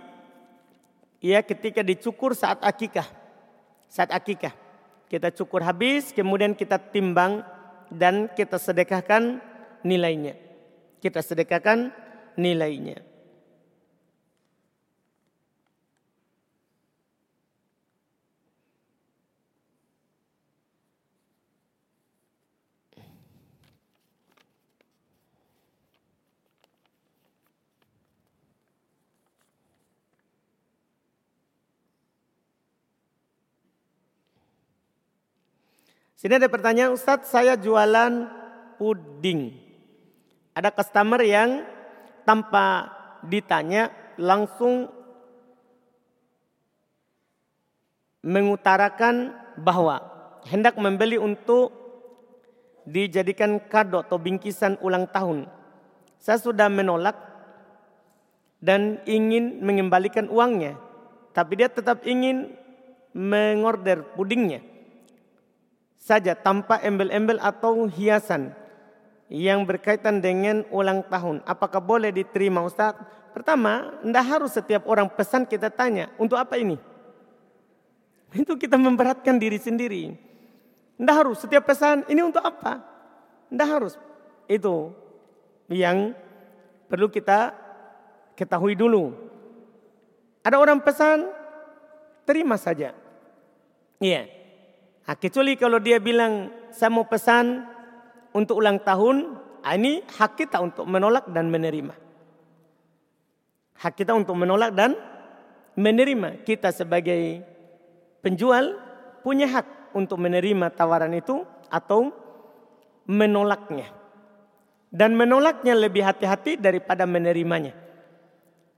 [1.24, 3.08] ya ketika dicukur saat akikah.
[3.88, 4.67] Saat akikah.
[5.08, 7.40] Kita cukur habis, kemudian kita timbang
[7.88, 9.40] dan kita sedekahkan
[9.80, 10.36] nilainya.
[11.00, 11.96] Kita sedekahkan
[12.36, 13.07] nilainya.
[36.18, 38.26] Sini ada pertanyaan, Ustadz saya jualan
[38.82, 39.54] puding.
[40.58, 41.62] Ada customer yang
[42.26, 42.90] tanpa
[43.22, 44.90] ditanya langsung
[48.26, 49.30] mengutarakan
[49.62, 50.02] bahwa
[50.50, 51.70] hendak membeli untuk
[52.90, 55.46] dijadikan kado atau bingkisan ulang tahun.
[56.18, 57.14] Saya sudah menolak
[58.58, 60.82] dan ingin mengembalikan uangnya.
[61.38, 62.58] Tapi dia tetap ingin
[63.14, 64.77] mengorder pudingnya
[65.98, 68.54] saja tanpa embel-embel atau hiasan
[69.28, 71.44] yang berkaitan dengan ulang tahun.
[71.44, 72.96] Apakah boleh diterima Ustaz?
[73.36, 76.80] Pertama, tidak harus setiap orang pesan kita tanya, untuk apa ini?
[78.42, 80.16] Itu kita memberatkan diri sendiri.
[80.98, 82.82] Tidak harus setiap pesan, ini untuk apa?
[83.52, 83.94] Tidak harus.
[84.50, 84.96] Itu
[85.70, 86.16] yang
[86.90, 87.54] perlu kita
[88.34, 89.14] ketahui dulu.
[90.42, 91.28] Ada orang pesan,
[92.24, 92.96] terima saja.
[94.02, 94.32] Iya.
[95.08, 97.64] Nah, kecuali kalau dia bilang saya mau pesan
[98.36, 101.96] untuk ulang tahun, ini hak kita untuk menolak dan menerima.
[103.80, 105.00] Hak kita untuk menolak dan
[105.80, 106.44] menerima.
[106.44, 107.40] Kita sebagai
[108.20, 108.76] penjual
[109.24, 112.12] punya hak untuk menerima tawaran itu atau
[113.08, 113.88] menolaknya.
[114.92, 117.72] Dan menolaknya lebih hati-hati daripada menerimanya.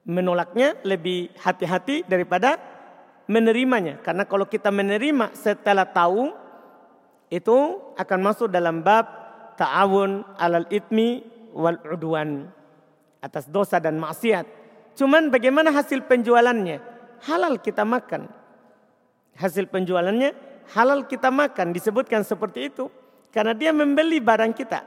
[0.06, 2.58] Menolaknya lebih hati-hati daripada
[3.30, 4.02] menerimanya.
[4.02, 6.34] Karena kalau kita menerima setelah tahu,
[7.30, 7.58] itu
[7.94, 9.06] akan masuk dalam bab
[9.54, 11.22] ta'awun alal itmi
[11.54, 12.50] wal udwan.
[13.22, 14.50] Atas dosa dan maksiat.
[14.98, 16.82] Cuman bagaimana hasil penjualannya?
[17.30, 18.26] Halal kita makan.
[19.38, 20.34] Hasil penjualannya
[20.74, 21.70] halal kita makan.
[21.70, 22.90] Disebutkan seperti itu.
[23.30, 24.82] Karena dia membeli barang kita.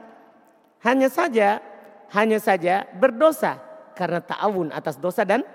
[0.83, 1.63] Hanya saja,
[2.11, 3.55] hanya saja berdosa.
[3.95, 5.45] Karena ta'awun atas dosa dan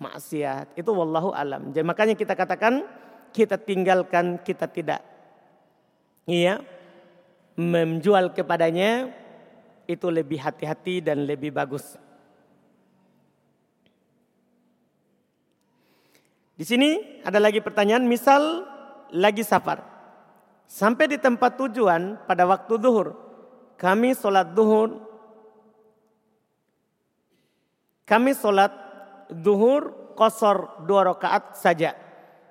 [0.00, 0.74] maksiat.
[0.74, 1.70] Itu wallahu alam.
[1.70, 2.82] Jadi makanya kita katakan
[3.30, 5.04] kita tinggalkan, kita tidak
[6.26, 6.58] iya
[7.54, 9.12] menjual kepadanya
[9.84, 11.98] itu lebih hati-hati dan lebih bagus.
[16.56, 18.68] Di sini ada lagi pertanyaan, misal
[19.12, 19.80] lagi safar.
[20.70, 23.16] Sampai di tempat tujuan pada waktu duhur.
[23.80, 25.02] Kami sholat duhur.
[28.04, 28.70] Kami sholat
[29.32, 31.96] duhur kosor dua rakaat saja.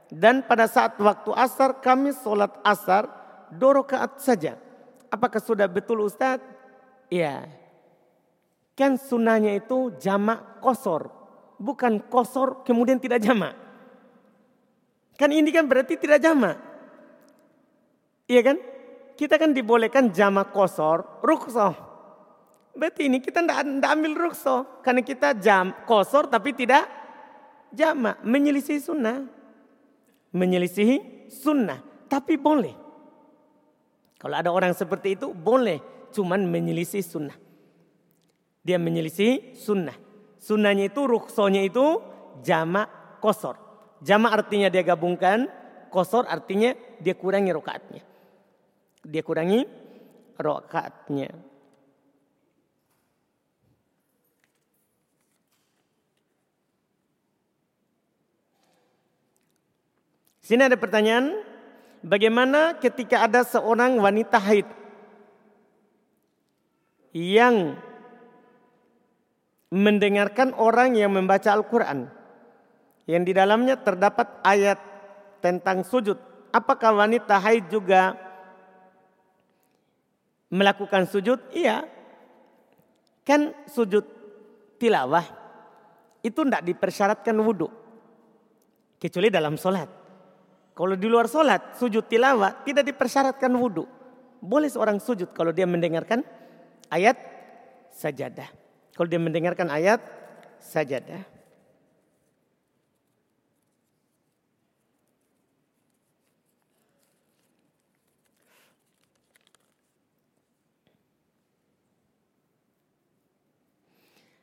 [0.09, 3.05] Dan pada saat waktu asar kami sholat asar
[3.53, 4.57] dua rakaat saja.
[5.13, 6.41] Apakah sudah betul Ustaz?
[7.09, 7.45] Iya.
[8.73, 11.11] Kan sunnahnya itu jamak kosor.
[11.59, 13.53] Bukan kosor kemudian tidak jamak.
[15.19, 16.55] Kan ini kan berarti tidak jamak.
[18.29, 18.57] Iya kan?
[19.19, 21.88] Kita kan dibolehkan jamak kosor, ruksoh.
[22.79, 24.79] Berarti ini kita tidak ambil rukso.
[24.79, 26.87] Karena kita jam kosor tapi tidak
[27.75, 28.23] jamak.
[28.23, 29.27] Menyelisihi sunnah.
[30.31, 31.83] Menyelisihi sunnah.
[32.07, 32.71] Tapi boleh.
[34.15, 36.07] Kalau ada orang seperti itu boleh.
[36.15, 37.35] Cuman menyelisih sunnah.
[38.63, 39.99] Dia menyelisih sunnah.
[40.39, 41.99] Sunnahnya itu ruksonya itu
[42.47, 43.59] jamak kosor.
[43.99, 45.51] Jamak artinya dia gabungkan.
[45.91, 46.71] Kosor artinya
[47.03, 48.01] dia kurangi rokaatnya.
[49.03, 49.67] Dia kurangi
[50.39, 51.48] rokaatnya.
[60.49, 61.45] Sini ada pertanyaan,
[62.01, 64.65] bagaimana ketika ada seorang wanita haid
[67.13, 67.77] yang
[69.69, 72.09] mendengarkan orang yang membaca Al-Quran
[73.05, 74.81] yang di dalamnya terdapat ayat
[75.37, 76.17] tentang sujud.
[76.49, 78.17] Apakah wanita haid juga
[80.49, 81.37] melakukan sujud?
[81.53, 81.85] Iya.
[83.21, 84.01] Kan sujud
[84.81, 85.29] tilawah
[86.25, 87.69] itu tidak dipersyaratkan wudhu.
[88.97, 89.98] Kecuali dalam sholat.
[90.79, 93.83] Kalau di luar sholat, sujud tilawah tidak dipersyaratkan wudhu.
[94.39, 96.23] Boleh seorang sujud kalau dia mendengarkan
[96.87, 97.19] ayat
[97.91, 98.47] sajadah.
[98.95, 99.99] Kalau dia mendengarkan ayat
[100.63, 101.19] sajadah.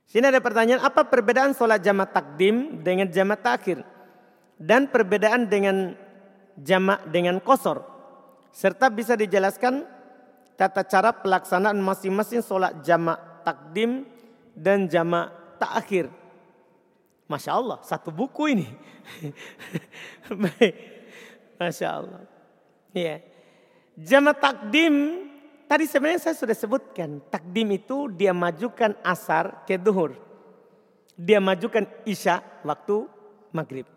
[0.05, 3.81] Sini ada pertanyaan, apa perbedaan sholat jamaah takdim dengan jamaah takhir?
[4.61, 6.05] Dan perbedaan dengan
[6.61, 7.95] jamak dengan kosor.
[8.57, 9.85] serta bisa dijelaskan
[10.57, 14.09] tata cara pelaksanaan masing-masing sholat jamak takdim
[14.57, 15.28] dan jamak
[15.61, 16.09] takhir.
[17.28, 18.69] Masya Allah, satu buku ini.
[20.43, 20.74] Baik,
[21.61, 22.23] Masya Allah.
[22.97, 23.20] Ya.
[23.99, 25.27] Jamak takdim,
[25.69, 27.20] tadi sebenarnya saya sudah sebutkan.
[27.28, 30.16] Takdim itu dia majukan asar ke duhur.
[31.19, 33.09] Dia majukan isya waktu
[33.51, 33.95] maghrib.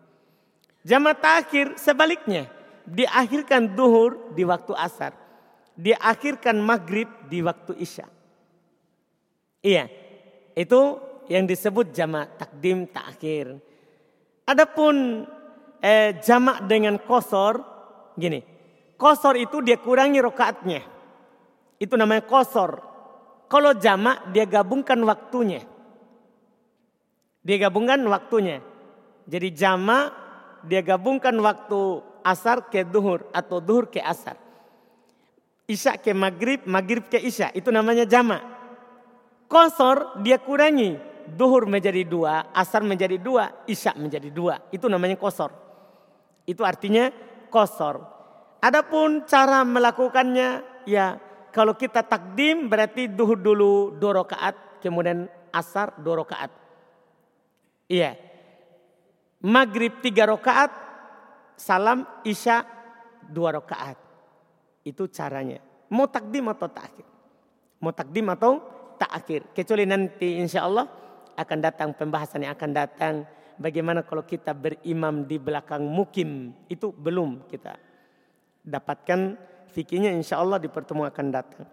[0.80, 2.48] Jamak takhir sebaliknya
[2.88, 5.12] diakhirkan duhur di waktu asar.
[5.76, 8.08] Diakhirkan maghrib di waktu isya.
[9.60, 9.88] Iya,
[10.56, 10.80] itu
[11.28, 13.60] yang disebut jamak takdim takhir.
[14.48, 15.24] Adapun
[15.80, 17.60] eh, jamak dengan kosor,
[18.16, 18.40] gini.
[18.96, 20.80] Kosor itu dia kurangi rokaatnya.
[21.80, 22.82] Itu namanya kosor.
[23.48, 25.64] Kalau jamak dia gabungkan waktunya.
[27.40, 28.60] Dia gabungkan waktunya.
[29.24, 30.12] Jadi jamak
[30.66, 34.36] dia gabungkan waktu asar ke duhur atau duhur ke asar.
[35.70, 37.54] Isya ke maghrib, maghrib ke isya.
[37.54, 38.42] Itu namanya jama.
[39.46, 40.98] Kosor dia kurangi.
[41.30, 44.58] Duhur menjadi dua, asar menjadi dua, isya menjadi dua.
[44.74, 45.54] Itu namanya kosor.
[46.42, 47.14] Itu artinya
[47.54, 48.02] kosor.
[48.58, 51.22] Adapun cara melakukannya ya
[51.54, 56.50] kalau kita takdim berarti duhur dulu dua rakaat, kemudian asar dua rakaat.
[57.86, 58.29] Iya.
[59.40, 60.68] Maghrib tiga rakaat,
[61.56, 62.60] salam isya
[63.24, 63.96] dua rakaat.
[64.84, 65.64] Itu caranya.
[65.88, 67.08] Mau takdim atau takhir.
[67.80, 68.60] Mau takdim atau
[69.00, 69.48] takhir.
[69.56, 70.84] Kecuali nanti insya Allah
[71.40, 73.14] akan datang pembahasan yang akan datang.
[73.56, 76.52] Bagaimana kalau kita berimam di belakang mukim.
[76.68, 77.76] Itu belum kita
[78.60, 79.20] dapatkan
[79.72, 81.64] fikirnya insya Allah di pertemuan akan datang.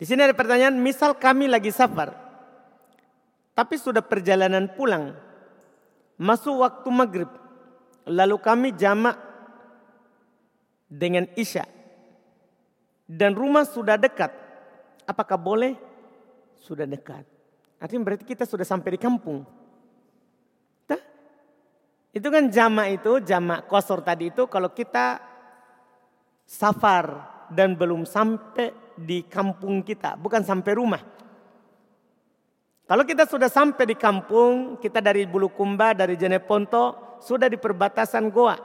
[0.00, 2.16] Di sini ada pertanyaan, misal kami lagi safar,
[3.52, 5.12] tapi sudah perjalanan pulang,
[6.16, 7.28] masuk waktu maghrib,
[8.08, 9.20] lalu kami jamak
[10.88, 11.68] dengan isya,
[13.04, 14.32] dan rumah sudah dekat,
[15.04, 15.76] apakah boleh?
[16.64, 17.28] Sudah dekat.
[17.76, 19.44] Artinya berarti kita sudah sampai di kampung.
[20.88, 21.00] Nah,
[22.16, 25.20] itu kan jamak itu, jamak kosor tadi itu kalau kita
[26.48, 27.20] safar
[27.52, 31.02] dan belum sampai di kampung kita, bukan sampai rumah.
[32.90, 38.58] Kalau kita sudah sampai di kampung, kita dari Bulukumba, dari Jeneponto, sudah di perbatasan Goa.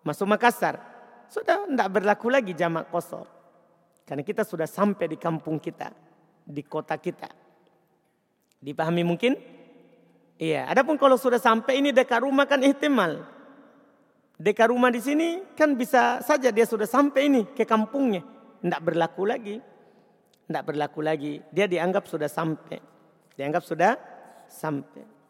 [0.00, 0.80] Masuk Makassar.
[1.28, 3.28] Sudah tidak berlaku lagi jamak kosor.
[4.08, 5.92] Karena kita sudah sampai di kampung kita.
[6.48, 7.28] Di kota kita.
[8.56, 9.36] Dipahami mungkin?
[10.40, 10.64] Iya.
[10.72, 13.20] Adapun kalau sudah sampai ini dekat rumah kan ihtimal.
[14.40, 18.24] Dekat rumah di sini kan bisa saja dia sudah sampai ini ke kampungnya.
[18.60, 19.56] Tidak berlaku lagi.
[20.46, 21.40] Tidak berlaku lagi.
[21.48, 22.78] Dia dianggap sudah sampai.
[23.34, 23.96] Dianggap sudah
[24.48, 25.20] sampai.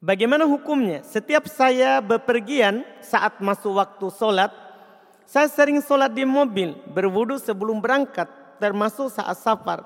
[0.00, 1.04] Bagaimana hukumnya?
[1.04, 4.48] Setiap saya bepergian saat masuk waktu sholat,
[5.28, 8.24] saya sering sholat di mobil, berwudu sebelum berangkat,
[8.56, 9.84] termasuk saat safar.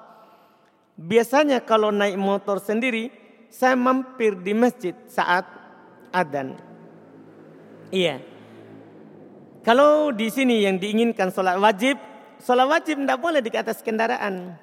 [0.95, 3.11] Biasanya kalau naik motor sendiri,
[3.51, 5.64] saya mampir di masjid saat
[6.15, 6.55] adan.
[7.91, 8.23] Iya.
[9.67, 11.99] Kalau di sini yang diinginkan sholat wajib,
[12.39, 14.55] sholat wajib tidak boleh di atas kendaraan.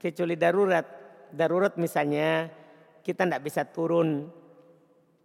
[0.00, 0.86] Kecuali darurat.
[1.28, 2.48] Darurat misalnya
[3.04, 4.30] kita tidak bisa turun.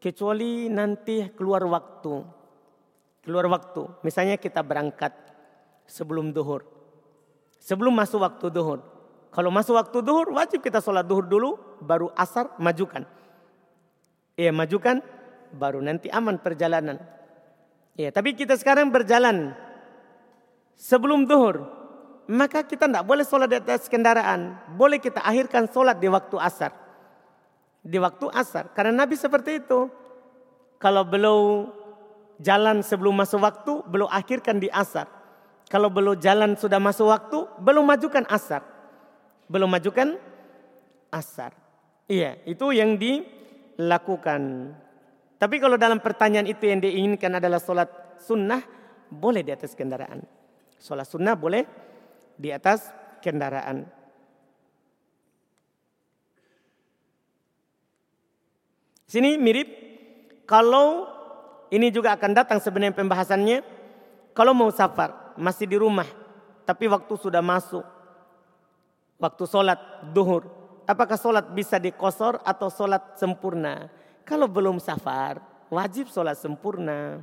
[0.01, 2.13] Kecuali nanti keluar waktu.
[3.23, 4.03] Keluar waktu.
[4.03, 5.15] Misalnya kita berangkat
[5.87, 6.67] sebelum duhur.
[7.61, 8.83] Sebelum masuk waktu duhur.
[9.31, 11.55] Kalau masuk waktu duhur wajib kita sholat duhur dulu.
[11.79, 13.05] Baru asar majukan.
[14.33, 15.05] Iya majukan
[15.53, 16.97] baru nanti aman perjalanan.
[17.93, 19.53] Ya, tapi kita sekarang berjalan
[20.73, 21.69] sebelum duhur,
[22.25, 24.57] maka kita tidak boleh sholat di atas kendaraan.
[24.73, 26.73] Boleh kita akhirkan sholat di waktu asar.
[27.85, 28.73] Di waktu asar.
[28.73, 29.91] Karena Nabi seperti itu.
[30.81, 31.71] Kalau belum
[32.43, 35.07] jalan sebelum masuk waktu, belum akhirkan di asar.
[35.71, 38.65] Kalau belum jalan sudah masuk waktu, belum majukan asar.
[39.47, 40.19] Belum majukan
[41.07, 41.55] asar.
[42.09, 44.73] Iya, itu yang dilakukan.
[45.43, 48.63] Tapi kalau dalam pertanyaan itu yang diinginkan adalah sholat sunnah,
[49.11, 50.23] boleh di atas kendaraan.
[50.79, 51.67] Sholat sunnah boleh
[52.39, 52.87] di atas
[53.19, 53.83] kendaraan.
[59.03, 59.67] Sini mirip,
[60.47, 61.11] kalau
[61.75, 63.67] ini juga akan datang sebenarnya pembahasannya,
[64.31, 66.07] kalau mau safar, masih di rumah,
[66.63, 67.83] tapi waktu sudah masuk,
[69.19, 70.47] waktu sholat duhur,
[70.87, 73.91] apakah sholat bisa dikosor atau sholat sempurna?
[74.23, 77.19] Kalau belum safar, wajib sholat sempurna.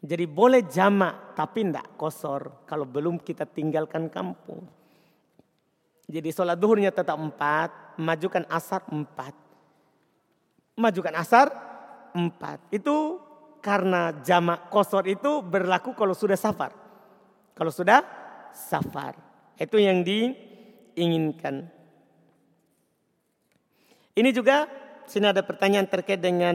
[0.00, 4.64] Jadi boleh jamak tapi tidak kosor kalau belum kita tinggalkan kampung.
[6.10, 9.36] Jadi sholat duhurnya tetap empat, majukan asar empat.
[10.74, 11.46] Majukan asar
[12.16, 12.58] empat.
[12.74, 13.20] Itu
[13.60, 16.72] karena jamak kosor itu berlaku kalau sudah safar.
[17.54, 18.02] Kalau sudah
[18.50, 19.14] safar.
[19.60, 21.68] Itu yang diinginkan.
[24.16, 24.66] Ini juga
[25.10, 26.54] sini ada pertanyaan terkait dengan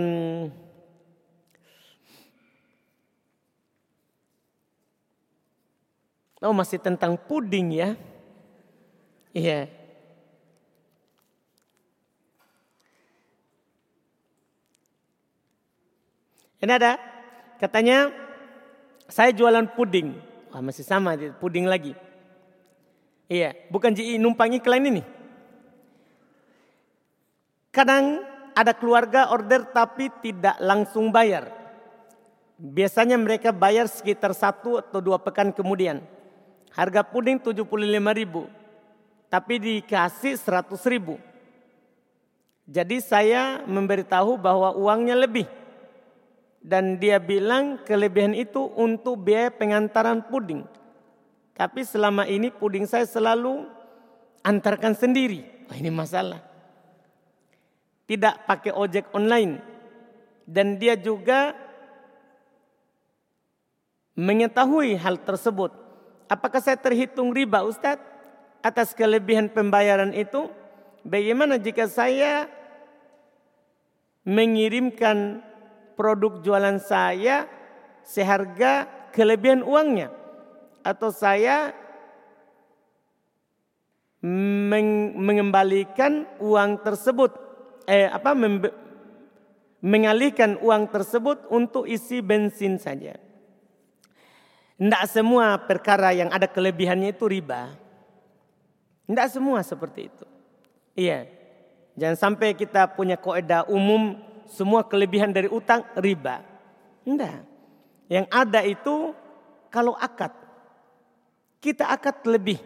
[6.46, 7.98] Oh masih tentang puding ya.
[9.34, 9.66] Iya.
[16.62, 17.02] Ini ada
[17.58, 18.14] katanya
[19.10, 20.14] saya jualan puding.
[20.54, 21.98] Wah, masih sama puding lagi.
[23.26, 25.02] Iya, bukan JI numpang iklan ini.
[27.74, 31.52] Kadang ada keluarga order tapi tidak langsung bayar.
[32.56, 36.00] Biasanya mereka bayar sekitar satu atau dua pekan kemudian.
[36.72, 37.68] Harga puding 75
[38.16, 38.48] ribu.
[39.28, 41.20] Tapi dikasih 100 ribu.
[42.64, 45.46] Jadi saya memberitahu bahwa uangnya lebih.
[46.64, 50.64] Dan dia bilang kelebihan itu untuk biaya pengantaran puding.
[51.54, 53.68] Tapi selama ini puding saya selalu
[54.42, 55.44] antarkan sendiri.
[55.68, 56.55] Wah ini masalah.
[58.06, 59.58] Tidak pakai ojek online.
[60.46, 61.58] Dan dia juga
[64.14, 65.86] mengetahui hal tersebut
[66.30, 68.06] apakah saya terhitung riba Ustadz
[68.62, 70.50] atas kelebihan pembayaran itu?
[71.06, 72.50] Bagaimana jika saya
[74.26, 75.46] mengirimkan
[75.94, 77.46] produk jualan saya
[78.02, 80.10] seharga kelebihan uangnya?
[80.82, 81.78] Atau saya
[84.26, 87.45] mengembalikan uang tersebut
[87.86, 88.34] eh apa
[89.86, 93.18] mengalihkan uang tersebut untuk isi bensin saja.
[94.76, 97.72] Tidak semua perkara yang ada kelebihannya itu riba.
[99.08, 100.26] Tidak semua seperti itu.
[100.98, 101.30] Iya.
[101.96, 104.20] Jangan sampai kita punya koedah umum
[104.52, 106.44] semua kelebihan dari utang riba.
[107.08, 107.40] Tidak.
[108.12, 109.16] Yang ada itu
[109.72, 110.34] kalau akad.
[111.64, 112.60] Kita akad lebih.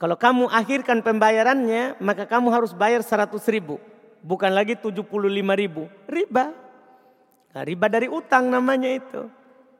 [0.00, 3.78] Kalau kamu akhirkan pembayarannya maka kamu harus bayar 100 ribu.
[4.22, 5.02] Bukan lagi 75
[5.58, 5.90] ribu.
[6.06, 6.54] Riba.
[7.52, 9.28] Nah, riba dari utang namanya itu.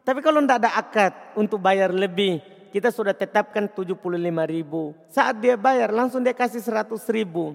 [0.03, 2.43] Tapi kalau tidak ada akad untuk bayar lebih,
[2.75, 4.03] kita sudah tetapkan 75
[4.51, 4.93] ribu.
[5.07, 7.55] Saat dia bayar langsung dia kasih 100 ribu.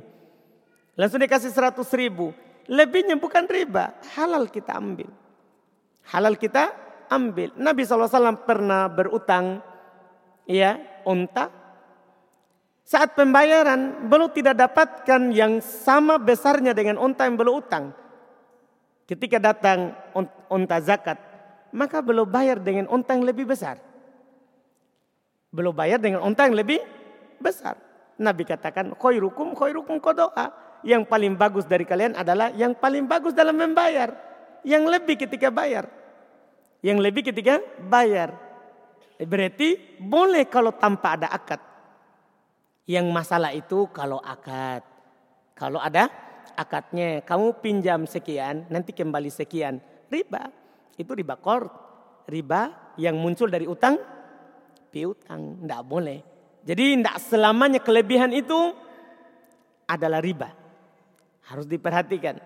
[0.96, 2.32] Langsung dia kasih 100 ribu.
[2.68, 5.08] Lebihnya bukan riba, halal kita ambil.
[6.08, 6.72] Halal kita
[7.12, 7.52] ambil.
[7.56, 9.64] Nabi SAW pernah berutang
[10.48, 11.52] ya onta.
[12.88, 17.92] Saat pembayaran belum tidak dapatkan yang sama besarnya dengan onta yang belum utang.
[19.04, 19.92] Ketika datang
[20.48, 21.20] onta zakat,
[21.76, 23.76] maka belum bayar dengan onta yang lebih besar.
[25.52, 26.80] Belum bayar dengan onta yang lebih
[27.44, 27.76] besar.
[28.16, 30.80] Nabi katakan, khairukum khairukum kodoa.
[30.88, 34.16] Yang paling bagus dari kalian adalah yang paling bagus dalam membayar.
[34.64, 35.92] Yang lebih ketika bayar.
[36.80, 38.32] Yang lebih ketika bayar.
[39.20, 41.66] Berarti boleh kalau tanpa ada akad.
[42.88, 44.82] Yang masalah itu kalau akad.
[45.54, 46.08] Kalau ada
[46.56, 49.84] akadnya, kamu pinjam sekian, nanti kembali sekian.
[50.08, 50.50] Riba.
[50.96, 51.70] Itu riba kor,
[52.26, 54.00] riba yang muncul dari utang
[54.90, 56.20] piutang, tidak boleh.
[56.66, 58.74] Jadi tidak selamanya kelebihan itu
[59.88, 60.52] adalah riba.
[61.48, 62.40] Harus diperhatikan.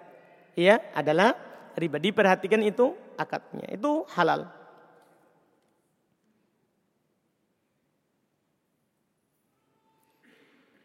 [0.54, 1.34] Ya, adalah
[1.74, 1.98] riba.
[1.98, 3.66] Diperhatikan itu akadnya.
[3.72, 4.46] Itu halal.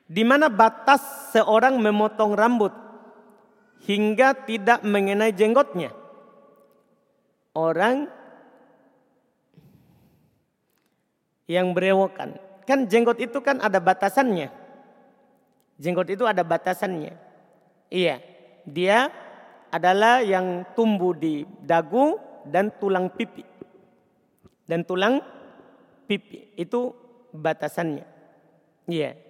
[0.07, 2.71] Di mana batas seorang memotong rambut
[3.83, 6.07] hingga tidak mengenai jenggotnya?
[7.57, 8.13] orang
[11.49, 12.37] yang berewokan.
[12.69, 14.53] Kan jenggot itu kan ada batasannya.
[15.81, 17.17] Jenggot itu ada batasannya.
[17.89, 18.21] Iya,
[18.69, 19.09] dia
[19.73, 23.43] adalah yang tumbuh di dagu dan tulang pipi.
[24.67, 25.23] Dan tulang
[26.05, 26.93] pipi itu
[27.33, 28.05] batasannya.
[28.91, 29.26] Iya.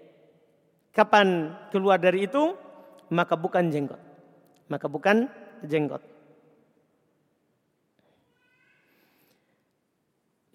[0.96, 2.56] Kapan keluar dari itu
[3.12, 4.00] maka bukan jenggot.
[4.72, 5.28] Maka bukan
[5.60, 6.00] jenggot.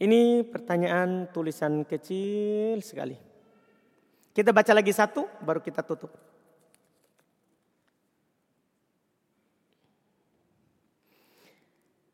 [0.01, 3.13] Ini pertanyaan tulisan kecil sekali.
[4.34, 6.09] Kita baca lagi satu, baru kita tutup.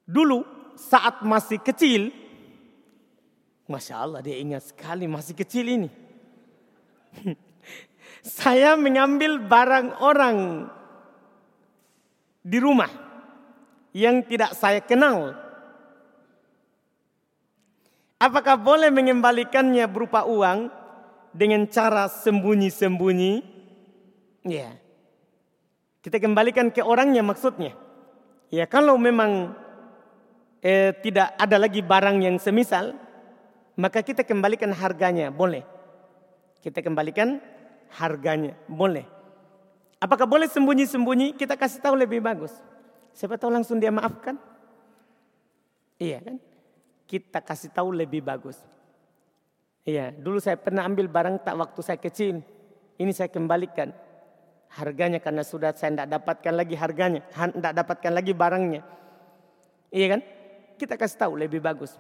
[0.04, 0.44] Dulu
[0.76, 2.12] saat masih kecil,
[3.72, 5.90] Masya Allah dia ingat sekali masih kecil ini.
[8.28, 10.68] Saya mengambil barang orang
[12.44, 12.92] di rumah
[13.96, 15.48] yang tidak saya kenal
[18.18, 20.74] Apakah boleh mengembalikannya berupa uang
[21.38, 23.46] dengan cara sembunyi-sembunyi?
[24.42, 24.74] Ya.
[26.02, 27.78] Kita kembalikan ke orangnya maksudnya.
[28.50, 29.54] Ya kalau memang
[30.66, 32.98] eh, tidak ada lagi barang yang semisal,
[33.78, 35.62] maka kita kembalikan harganya, boleh.
[36.66, 37.38] Kita kembalikan
[37.96, 39.08] harganya, boleh.
[39.98, 41.34] Apakah boleh sembunyi-sembunyi?
[41.40, 42.54] Kita kasih tahu lebih bagus.
[43.18, 44.38] Siapa tahu langsung dia maafkan.
[45.98, 46.38] Iya kan?
[47.08, 48.60] kita kasih tahu lebih bagus.
[49.88, 52.44] Iya, dulu saya pernah ambil barang tak waktu saya kecil.
[53.00, 53.96] Ini saya kembalikan.
[54.68, 57.24] Harganya karena sudah saya tidak dapatkan lagi harganya.
[57.32, 58.84] Tidak dapatkan lagi barangnya.
[59.96, 60.22] Iya kan?
[60.76, 61.96] Kita kasih tahu lebih bagus.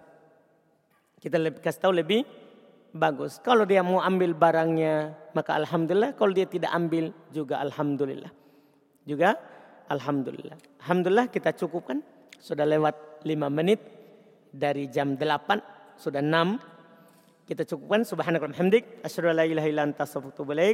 [1.23, 2.27] Kita kasih tahu lebih
[2.97, 3.37] bagus.
[3.45, 6.17] Kalau dia mau ambil barangnya, maka Alhamdulillah.
[6.17, 8.33] Kalau dia tidak ambil, juga Alhamdulillah.
[9.05, 9.37] Juga
[9.87, 10.57] Alhamdulillah.
[10.83, 12.01] Alhamdulillah kita cukupkan.
[12.41, 13.97] Sudah lewat lima menit
[14.53, 18.83] dari jam 8 sudah 6 kita cukupkan subhanakallahumma hamdik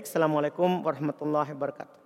[0.07, 2.02] assalamualaikum warahmatullahi wabarakatuh